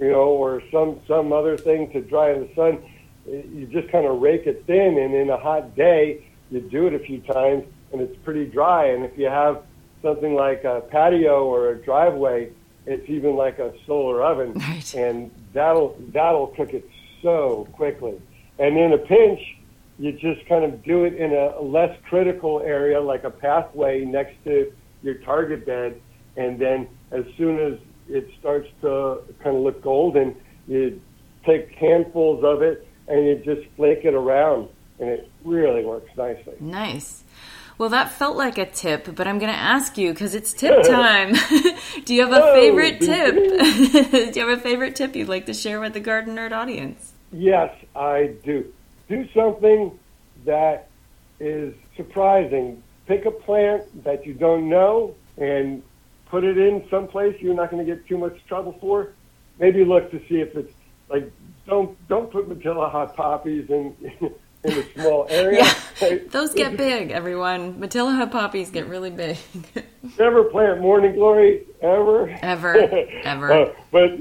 you 0.00 0.10
know, 0.10 0.28
or 0.28 0.62
some 0.72 1.00
some 1.06 1.32
other 1.32 1.56
thing 1.56 1.90
to 1.92 2.00
dry 2.00 2.32
in 2.32 2.40
the 2.40 2.54
sun. 2.54 2.82
You 3.26 3.68
just 3.70 3.90
kind 3.92 4.06
of 4.06 4.20
rake 4.20 4.46
it 4.46 4.64
thin, 4.66 4.98
and 4.98 5.14
in 5.14 5.30
a 5.30 5.36
hot 5.36 5.76
day, 5.76 6.26
you 6.50 6.60
do 6.60 6.88
it 6.88 6.94
a 6.94 6.98
few 6.98 7.20
times, 7.20 7.64
and 7.92 8.00
it's 8.00 8.16
pretty 8.24 8.46
dry. 8.46 8.86
And 8.86 9.04
if 9.04 9.16
you 9.16 9.26
have 9.26 9.62
something 10.02 10.34
like 10.34 10.64
a 10.64 10.80
patio 10.90 11.44
or 11.44 11.70
a 11.70 11.76
driveway, 11.76 12.50
it's 12.84 13.08
even 13.08 13.36
like 13.36 13.60
a 13.60 13.72
solar 13.86 14.24
oven, 14.24 14.54
right. 14.54 14.94
and 14.94 15.30
that'll 15.52 15.96
that'll 16.12 16.48
cook 16.48 16.74
it 16.74 16.88
so 17.22 17.68
quickly. 17.72 18.20
And 18.58 18.76
in 18.76 18.92
a 18.92 18.98
pinch, 18.98 19.40
you 20.02 20.10
just 20.10 20.44
kind 20.48 20.64
of 20.64 20.82
do 20.82 21.04
it 21.04 21.14
in 21.14 21.32
a 21.32 21.60
less 21.60 21.96
critical 22.08 22.60
area, 22.60 23.00
like 23.00 23.22
a 23.22 23.30
pathway 23.30 24.04
next 24.04 24.34
to 24.42 24.72
your 25.00 25.14
target 25.14 25.64
bed, 25.64 26.00
and 26.36 26.58
then 26.58 26.88
as 27.12 27.24
soon 27.36 27.60
as 27.60 27.78
it 28.08 28.28
starts 28.40 28.68
to 28.80 29.22
kind 29.44 29.54
of 29.56 29.62
look 29.62 29.80
golden, 29.80 30.34
you 30.66 31.00
take 31.46 31.70
handfuls 31.76 32.42
of 32.42 32.62
it 32.62 32.84
and 33.06 33.24
you 33.24 33.36
just 33.44 33.64
flake 33.76 34.04
it 34.04 34.12
around, 34.12 34.68
and 34.98 35.08
it 35.08 35.30
really 35.44 35.84
works 35.84 36.10
nicely. 36.16 36.54
Nice. 36.58 37.22
Well, 37.78 37.90
that 37.90 38.10
felt 38.10 38.36
like 38.36 38.58
a 38.58 38.66
tip, 38.66 39.14
but 39.14 39.28
I'm 39.28 39.38
going 39.38 39.52
to 39.52 39.58
ask 39.58 39.96
you 39.96 40.12
because 40.12 40.34
it's 40.34 40.52
tip 40.52 40.82
time. 40.86 41.34
Do 42.04 42.12
you 42.12 42.22
have 42.22 42.32
a 42.32 42.42
oh, 42.42 42.54
favorite 42.54 43.00
tip? 43.00 43.34
do 44.34 44.40
you 44.40 44.48
have 44.48 44.58
a 44.58 44.60
favorite 44.60 44.96
tip 44.96 45.14
you'd 45.14 45.28
like 45.28 45.46
to 45.46 45.54
share 45.54 45.80
with 45.80 45.92
the 45.92 46.00
Garden 46.00 46.34
Nerd 46.34 46.50
audience? 46.50 47.12
Yes, 47.30 47.72
I 47.94 48.34
do. 48.44 48.72
Do 49.12 49.28
something 49.34 49.98
that 50.46 50.88
is 51.38 51.74
surprising. 51.98 52.82
Pick 53.06 53.26
a 53.26 53.30
plant 53.30 54.04
that 54.04 54.24
you 54.24 54.32
don't 54.32 54.70
know 54.70 55.14
and 55.36 55.82
put 56.30 56.44
it 56.44 56.56
in 56.56 56.88
someplace 56.88 57.38
you're 57.38 57.52
not 57.52 57.70
going 57.70 57.86
to 57.86 57.94
get 57.94 58.06
too 58.06 58.16
much 58.16 58.38
trouble 58.46 58.74
for. 58.80 59.12
Maybe 59.58 59.84
look 59.84 60.10
to 60.12 60.18
see 60.30 60.40
if 60.40 60.56
it's 60.56 60.72
like 61.10 61.30
don't 61.66 61.94
don't 62.08 62.30
put 62.30 62.48
Matilija 62.48 63.14
poppies 63.14 63.68
in 63.68 63.94
in 64.64 64.72
a 64.72 64.92
small 64.94 65.26
area. 65.30 65.66
Yeah, 66.00 66.16
those 66.30 66.54
get 66.54 66.78
big. 66.78 67.10
Everyone, 67.10 67.74
Matilija 67.74 68.32
poppies 68.32 68.70
get 68.70 68.88
really 68.88 69.10
big. 69.10 69.36
Never 70.18 70.44
plant 70.44 70.80
morning 70.80 71.16
glory 71.16 71.66
ever. 71.82 72.30
Ever, 72.40 72.78
ever. 73.24 73.52
uh, 73.52 73.72
but 73.90 74.12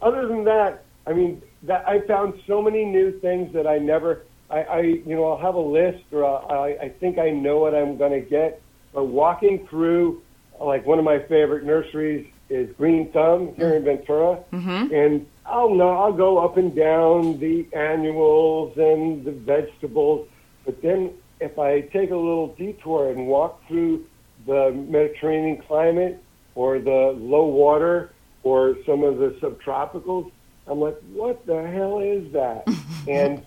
other 0.00 0.28
than 0.28 0.44
that, 0.44 0.84
I 1.04 1.14
mean, 1.14 1.42
that 1.64 1.86
I 1.88 2.00
found 2.06 2.40
so 2.46 2.62
many 2.62 2.84
new 2.84 3.18
things 3.18 3.52
that 3.54 3.66
I 3.66 3.78
never. 3.78 4.22
I, 4.50 4.58
I 4.62 4.80
you 4.80 5.14
know, 5.16 5.32
I'll 5.32 5.38
have 5.38 5.54
a 5.54 5.60
list, 5.60 6.04
or 6.12 6.24
I, 6.24 6.76
I 6.82 6.88
think 7.00 7.18
I 7.18 7.30
know 7.30 7.58
what 7.58 7.74
I'm 7.74 7.96
going 7.96 8.12
to 8.12 8.28
get. 8.28 8.62
But 8.92 9.04
walking 9.04 9.66
through 9.68 10.22
like 10.60 10.86
one 10.86 10.98
of 10.98 11.04
my 11.04 11.18
favorite 11.18 11.64
nurseries 11.64 12.26
is 12.48 12.74
Green 12.76 13.10
Thumb 13.12 13.54
here 13.56 13.74
in 13.74 13.84
Ventura, 13.84 14.42
mm-hmm. 14.52 14.94
and 14.94 15.26
I'll 15.44 15.74
know 15.74 15.90
I'll 15.90 16.12
go 16.12 16.38
up 16.38 16.56
and 16.56 16.74
down 16.74 17.38
the 17.38 17.66
annuals 17.72 18.76
and 18.76 19.24
the 19.24 19.32
vegetables, 19.32 20.28
but 20.64 20.80
then 20.80 21.12
if 21.40 21.58
I 21.58 21.80
take 21.80 22.10
a 22.10 22.16
little 22.16 22.54
detour 22.54 23.10
and 23.10 23.26
walk 23.26 23.66
through 23.68 24.06
the 24.46 24.70
Mediterranean 24.72 25.58
climate 25.58 26.22
or 26.54 26.78
the 26.78 27.14
low 27.18 27.46
water 27.46 28.12
or 28.42 28.76
some 28.86 29.02
of 29.02 29.18
the 29.18 29.30
subtropicals, 29.40 30.30
I'm 30.66 30.80
like, 30.80 30.96
what 31.12 31.44
the 31.46 31.66
hell 31.66 32.00
is 32.00 32.32
that? 32.32 32.66
and 33.08 33.44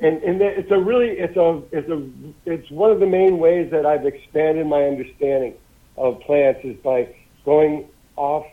and 0.00 0.22
and 0.22 0.42
it's 0.42 0.70
a 0.70 0.78
really 0.78 1.10
it's 1.10 1.36
a 1.36 1.62
it's 1.70 1.88
a 1.88 2.08
it's 2.46 2.70
one 2.70 2.90
of 2.90 3.00
the 3.00 3.06
main 3.06 3.38
ways 3.38 3.70
that 3.70 3.86
I've 3.86 4.06
expanded 4.06 4.66
my 4.66 4.84
understanding 4.84 5.54
of 5.96 6.20
plants 6.20 6.60
is 6.64 6.76
by 6.78 7.14
going 7.44 7.88
off 8.16 8.46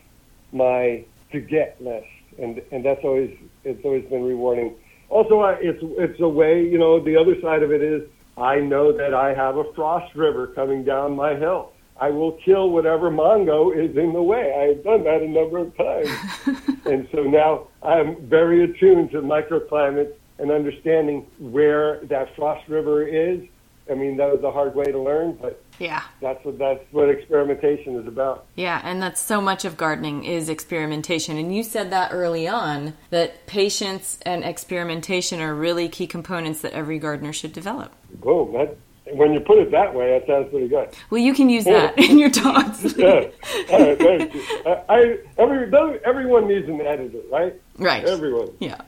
my 0.51 1.03
to 1.31 1.39
get 1.39 1.81
list, 1.81 2.07
and 2.37 2.61
and 2.71 2.85
that's 2.85 3.03
always 3.03 3.35
it's 3.63 3.83
always 3.83 4.05
been 4.05 4.23
rewarding. 4.23 4.75
Also, 5.09 5.39
I, 5.39 5.53
it's 5.53 5.79
it's 5.81 6.19
a 6.19 6.29
way 6.29 6.63
you 6.63 6.77
know 6.77 6.99
the 6.99 7.17
other 7.17 7.39
side 7.41 7.63
of 7.63 7.71
it 7.71 7.81
is 7.81 8.07
I 8.37 8.59
know 8.59 8.91
that 8.91 9.13
I 9.13 9.33
have 9.33 9.57
a 9.57 9.71
frost 9.73 10.13
river 10.15 10.47
coming 10.47 10.83
down 10.83 11.15
my 11.15 11.35
hill. 11.35 11.71
I 11.99 12.09
will 12.09 12.31
kill 12.43 12.71
whatever 12.71 13.11
mongo 13.11 13.75
is 13.75 13.95
in 13.95 14.13
the 14.13 14.23
way. 14.23 14.53
I've 14.53 14.83
done 14.83 15.03
that 15.03 15.21
a 15.21 15.27
number 15.27 15.59
of 15.59 15.75
times, 15.77 16.79
and 16.85 17.07
so 17.11 17.23
now 17.23 17.67
I'm 17.83 18.15
very 18.27 18.63
attuned 18.63 19.11
to 19.11 19.21
microclimates 19.21 20.13
and 20.41 20.51
understanding 20.51 21.27
where 21.39 21.99
that 22.05 22.35
frost 22.35 22.67
river 22.67 23.07
is. 23.07 23.41
I 23.89 23.93
mean, 23.93 24.17
that 24.17 24.31
was 24.31 24.43
a 24.43 24.51
hard 24.51 24.75
way 24.75 24.85
to 24.85 24.99
learn, 24.99 25.37
but 25.41 25.63
yeah. 25.79 26.03
That's 26.21 26.43
what 26.45 26.57
that's 26.57 26.83
what 26.91 27.09
experimentation 27.09 27.95
is 27.95 28.07
about. 28.07 28.45
Yeah, 28.55 28.79
and 28.83 29.01
that's 29.01 29.19
so 29.19 29.41
much 29.41 29.65
of 29.65 29.77
gardening 29.77 30.23
is 30.23 30.49
experimentation. 30.49 31.37
And 31.37 31.55
you 31.55 31.63
said 31.63 31.91
that 31.91 32.11
early 32.13 32.47
on 32.47 32.93
that 33.09 33.47
patience 33.47 34.19
and 34.23 34.43
experimentation 34.43 35.41
are 35.41 35.55
really 35.55 35.89
key 35.89 36.07
components 36.07 36.61
that 36.61 36.73
every 36.73 36.99
gardener 36.99 37.33
should 37.33 37.53
develop. 37.53 37.91
Boom. 38.13 38.53
That 38.53 38.77
when 39.13 39.33
you 39.33 39.39
put 39.39 39.57
it 39.57 39.71
that 39.71 39.93
way, 39.93 40.11
that 40.11 40.27
sounds 40.27 40.49
pretty 40.49 40.67
good. 40.67 40.89
Well, 41.09 41.21
you 41.21 41.33
can 41.33 41.49
use 41.49 41.65
that 41.65 41.97
in 41.97 42.19
your 42.19 42.29
talks. 42.29 42.83
yeah. 42.97 43.27
I, 43.71 44.83
I, 44.87 45.17
every, 45.37 45.99
everyone 46.05 46.47
needs 46.47 46.69
an 46.69 46.81
editor, 46.81 47.19
right? 47.31 47.59
Right. 47.77 48.05
Everyone. 48.05 48.49
Yeah. 48.59 48.79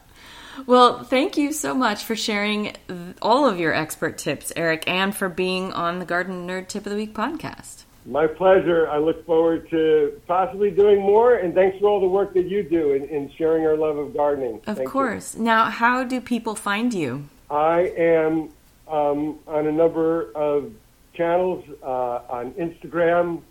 Well, 0.65 1.03
thank 1.03 1.37
you 1.37 1.51
so 1.51 1.73
much 1.73 2.03
for 2.03 2.15
sharing 2.15 2.73
all 3.21 3.47
of 3.47 3.59
your 3.59 3.73
expert 3.73 4.17
tips, 4.17 4.53
Eric, 4.55 4.83
and 4.87 5.15
for 5.15 5.29
being 5.29 5.73
on 5.73 5.99
the 5.99 6.05
Garden 6.05 6.47
Nerd 6.47 6.67
Tip 6.67 6.85
of 6.85 6.91
the 6.91 6.97
Week 6.97 7.13
podcast. 7.13 7.83
My 8.05 8.27
pleasure. 8.27 8.89
I 8.89 8.97
look 8.97 9.25
forward 9.25 9.69
to 9.69 10.19
possibly 10.27 10.71
doing 10.71 10.99
more, 10.99 11.35
and 11.35 11.53
thanks 11.53 11.79
for 11.79 11.87
all 11.87 12.01
the 12.01 12.07
work 12.07 12.33
that 12.33 12.47
you 12.47 12.61
do 12.61 12.91
in, 12.91 13.05
in 13.05 13.31
sharing 13.37 13.65
our 13.65 13.77
love 13.77 13.97
of 13.97 14.13
gardening. 14.13 14.59
Of 14.67 14.77
Thank 14.77 14.89
course. 14.89 15.35
You. 15.35 15.43
Now, 15.43 15.69
how 15.69 16.03
do 16.03 16.19
people 16.19 16.55
find 16.55 16.93
you? 16.93 17.29
I 17.49 17.93
am 17.97 18.49
um, 18.89 19.39
on 19.47 19.67
a 19.67 19.71
number 19.71 20.31
of 20.33 20.73
channels 21.13 21.63
uh, 21.81 22.21
on 22.29 22.51
Instagram, 22.53 23.41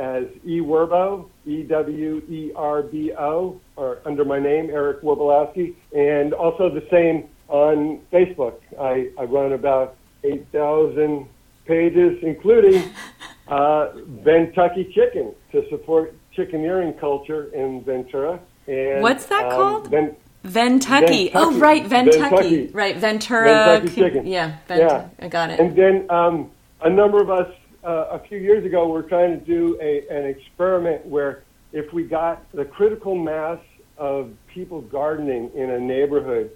as 0.00 0.24
E 0.46 0.60
Werbo, 0.60 1.28
E 1.44 1.62
W 1.62 2.22
E 2.28 2.52
R 2.56 2.82
B 2.82 3.12
O, 3.12 3.60
or 3.76 3.98
under 4.06 4.24
my 4.24 4.38
name, 4.38 4.70
Eric 4.70 5.02
Werbalowsky, 5.02 5.74
and 5.94 6.32
also 6.32 6.70
the 6.70 6.86
same 6.90 7.28
on 7.48 8.00
Facebook. 8.10 8.54
I, 8.80 9.10
I 9.18 9.24
run 9.24 9.52
about 9.52 9.96
8,000 10.24 11.28
pages, 11.66 12.18
including 12.22 12.90
uh, 13.48 13.92
Ventucky 14.24 14.92
Chicken 14.94 15.34
to 15.52 15.68
support 15.68 16.14
chickeneering 16.34 16.98
culture 16.98 17.52
in 17.52 17.84
Ventura. 17.84 18.40
And, 18.66 19.02
What's 19.02 19.26
that 19.26 19.44
um, 19.44 19.50
called? 19.50 19.90
Ven- 19.90 20.16
Ventucky. 20.44 21.32
Oh, 21.34 21.58
right, 21.58 21.84
Ventucky. 21.84 22.74
Right, 22.74 22.96
Ventura. 22.96 23.50
Ventucky 23.50 23.94
chicken. 23.94 24.26
Yeah, 24.26 24.56
Vent- 24.66 24.80
yeah, 24.80 25.08
I 25.18 25.28
got 25.28 25.50
it. 25.50 25.60
And 25.60 25.76
then 25.76 26.10
um, 26.10 26.50
a 26.80 26.88
number 26.88 27.20
of 27.20 27.28
us 27.28 27.52
uh, 27.84 28.08
a 28.10 28.18
few 28.28 28.38
years 28.38 28.64
ago, 28.64 28.88
we 28.88 29.00
are 29.00 29.02
trying 29.02 29.38
to 29.38 29.44
do 29.44 29.78
a, 29.80 30.06
an 30.08 30.26
experiment 30.26 31.06
where 31.06 31.44
if 31.72 31.92
we 31.92 32.02
got 32.02 32.50
the 32.52 32.64
critical 32.64 33.14
mass 33.14 33.58
of 33.96 34.32
people 34.52 34.80
gardening 34.82 35.50
in 35.54 35.70
a 35.70 35.78
neighborhood, 35.78 36.50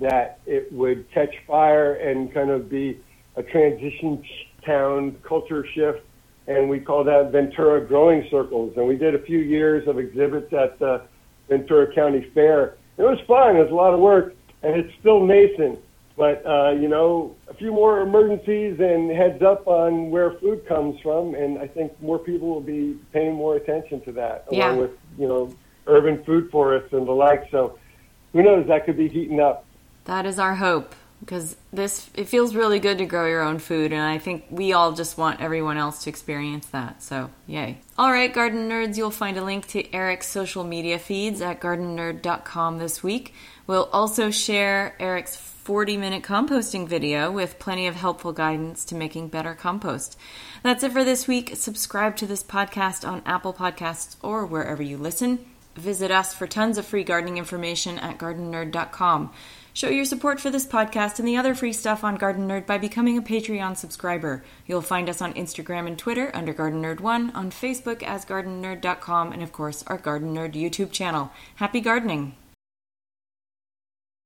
that 0.00 0.40
it 0.46 0.72
would 0.72 1.10
catch 1.10 1.34
fire 1.46 1.94
and 1.94 2.32
kind 2.32 2.50
of 2.50 2.68
be 2.68 3.00
a 3.36 3.42
transition 3.42 4.24
town 4.64 5.16
culture 5.22 5.66
shift. 5.74 6.00
And 6.46 6.68
we 6.70 6.80
call 6.80 7.04
that 7.04 7.30
Ventura 7.30 7.84
Growing 7.84 8.26
Circles. 8.30 8.74
And 8.76 8.86
we 8.86 8.96
did 8.96 9.14
a 9.14 9.22
few 9.22 9.38
years 9.38 9.86
of 9.86 9.98
exhibits 9.98 10.52
at 10.52 10.78
the 10.78 11.02
Ventura 11.48 11.92
County 11.94 12.30
Fair. 12.34 12.76
It 12.96 13.02
was 13.02 13.18
fun. 13.26 13.56
It 13.56 13.62
was 13.62 13.70
a 13.70 13.74
lot 13.74 13.94
of 13.94 14.00
work, 14.00 14.34
and 14.62 14.74
it's 14.74 14.92
still 15.00 15.24
nascent. 15.24 15.78
But 16.18 16.44
uh, 16.44 16.72
you 16.72 16.88
know, 16.88 17.36
a 17.46 17.54
few 17.54 17.70
more 17.70 18.00
emergencies 18.00 18.80
and 18.80 19.08
heads 19.08 19.40
up 19.40 19.68
on 19.68 20.10
where 20.10 20.32
food 20.32 20.66
comes 20.66 21.00
from, 21.00 21.36
and 21.36 21.60
I 21.60 21.68
think 21.68 21.92
more 22.02 22.18
people 22.18 22.48
will 22.48 22.60
be 22.60 22.98
paying 23.12 23.34
more 23.34 23.54
attention 23.54 24.00
to 24.00 24.12
that, 24.12 24.46
yeah. 24.50 24.66
along 24.66 24.80
with 24.80 24.90
you 25.16 25.28
know 25.28 25.54
urban 25.86 26.24
food 26.24 26.50
forests 26.50 26.92
and 26.92 27.06
the 27.06 27.12
like. 27.12 27.48
So, 27.52 27.78
who 28.32 28.42
knows? 28.42 28.66
That 28.66 28.84
could 28.84 28.96
be 28.96 29.08
heating 29.08 29.38
up. 29.38 29.64
That 30.06 30.26
is 30.26 30.40
our 30.40 30.56
hope. 30.56 30.96
because 31.20 31.56
this 31.72 32.10
it 32.14 32.26
feels 32.26 32.54
really 32.54 32.80
good 32.80 32.98
to 32.98 33.06
grow 33.06 33.26
your 33.26 33.42
own 33.42 33.58
food 33.58 33.92
and 33.92 34.02
i 34.02 34.18
think 34.18 34.44
we 34.50 34.72
all 34.72 34.92
just 34.92 35.18
want 35.18 35.40
everyone 35.40 35.76
else 35.76 36.04
to 36.04 36.10
experience 36.10 36.66
that 36.66 37.02
so 37.02 37.28
yay 37.46 37.76
all 37.98 38.12
right 38.12 38.32
garden 38.32 38.68
nerds 38.68 38.96
you'll 38.96 39.10
find 39.10 39.36
a 39.36 39.44
link 39.44 39.66
to 39.66 39.92
eric's 39.92 40.28
social 40.28 40.62
media 40.62 40.96
feeds 40.96 41.40
at 41.40 41.60
gardennerd.com 41.60 42.78
this 42.78 43.02
week 43.02 43.34
we'll 43.66 43.88
also 43.92 44.30
share 44.30 44.94
eric's 45.00 45.34
40 45.68 45.98
minute 45.98 46.22
composting 46.22 46.88
video 46.88 47.30
with 47.30 47.58
plenty 47.58 47.86
of 47.86 47.94
helpful 47.94 48.32
guidance 48.32 48.86
to 48.86 48.94
making 48.94 49.28
better 49.28 49.54
compost 49.54 50.18
that's 50.62 50.82
it 50.82 50.92
for 50.92 51.04
this 51.04 51.28
week 51.28 51.56
subscribe 51.56 52.16
to 52.16 52.26
this 52.26 52.42
podcast 52.42 53.06
on 53.06 53.20
apple 53.26 53.52
podcasts 53.52 54.16
or 54.22 54.46
wherever 54.46 54.82
you 54.82 54.96
listen 54.96 55.44
visit 55.76 56.10
us 56.10 56.32
for 56.32 56.46
tons 56.46 56.78
of 56.78 56.86
free 56.86 57.04
gardening 57.04 57.36
information 57.36 57.98
at 57.98 58.16
gardennerd.com 58.16 59.30
Show 59.74 59.90
your 59.90 60.06
support 60.06 60.40
for 60.40 60.48
this 60.48 60.66
podcast 60.66 61.18
and 61.18 61.28
the 61.28 61.36
other 61.36 61.54
free 61.54 61.74
stuff 61.74 62.02
on 62.02 62.16
Garden 62.16 62.48
Nerd 62.48 62.66
by 62.66 62.78
becoming 62.78 63.16
a 63.16 63.22
Patreon 63.22 63.76
subscriber. 63.76 64.42
You'll 64.66 64.82
find 64.82 65.08
us 65.08 65.22
on 65.22 65.34
Instagram 65.34 65.86
and 65.86 65.96
Twitter 65.96 66.32
under 66.34 66.52
Garden 66.52 66.82
Nerd 66.82 66.98
1, 66.98 67.30
on 67.30 67.52
Facebook 67.52 68.02
as 68.02 68.24
gardennerd.com, 68.24 69.32
and 69.32 69.40
of 69.40 69.52
course, 69.52 69.84
our 69.86 69.98
Garden 69.98 70.34
Nerd 70.34 70.54
YouTube 70.54 70.90
channel. 70.90 71.30
Happy 71.56 71.80
gardening! 71.80 72.34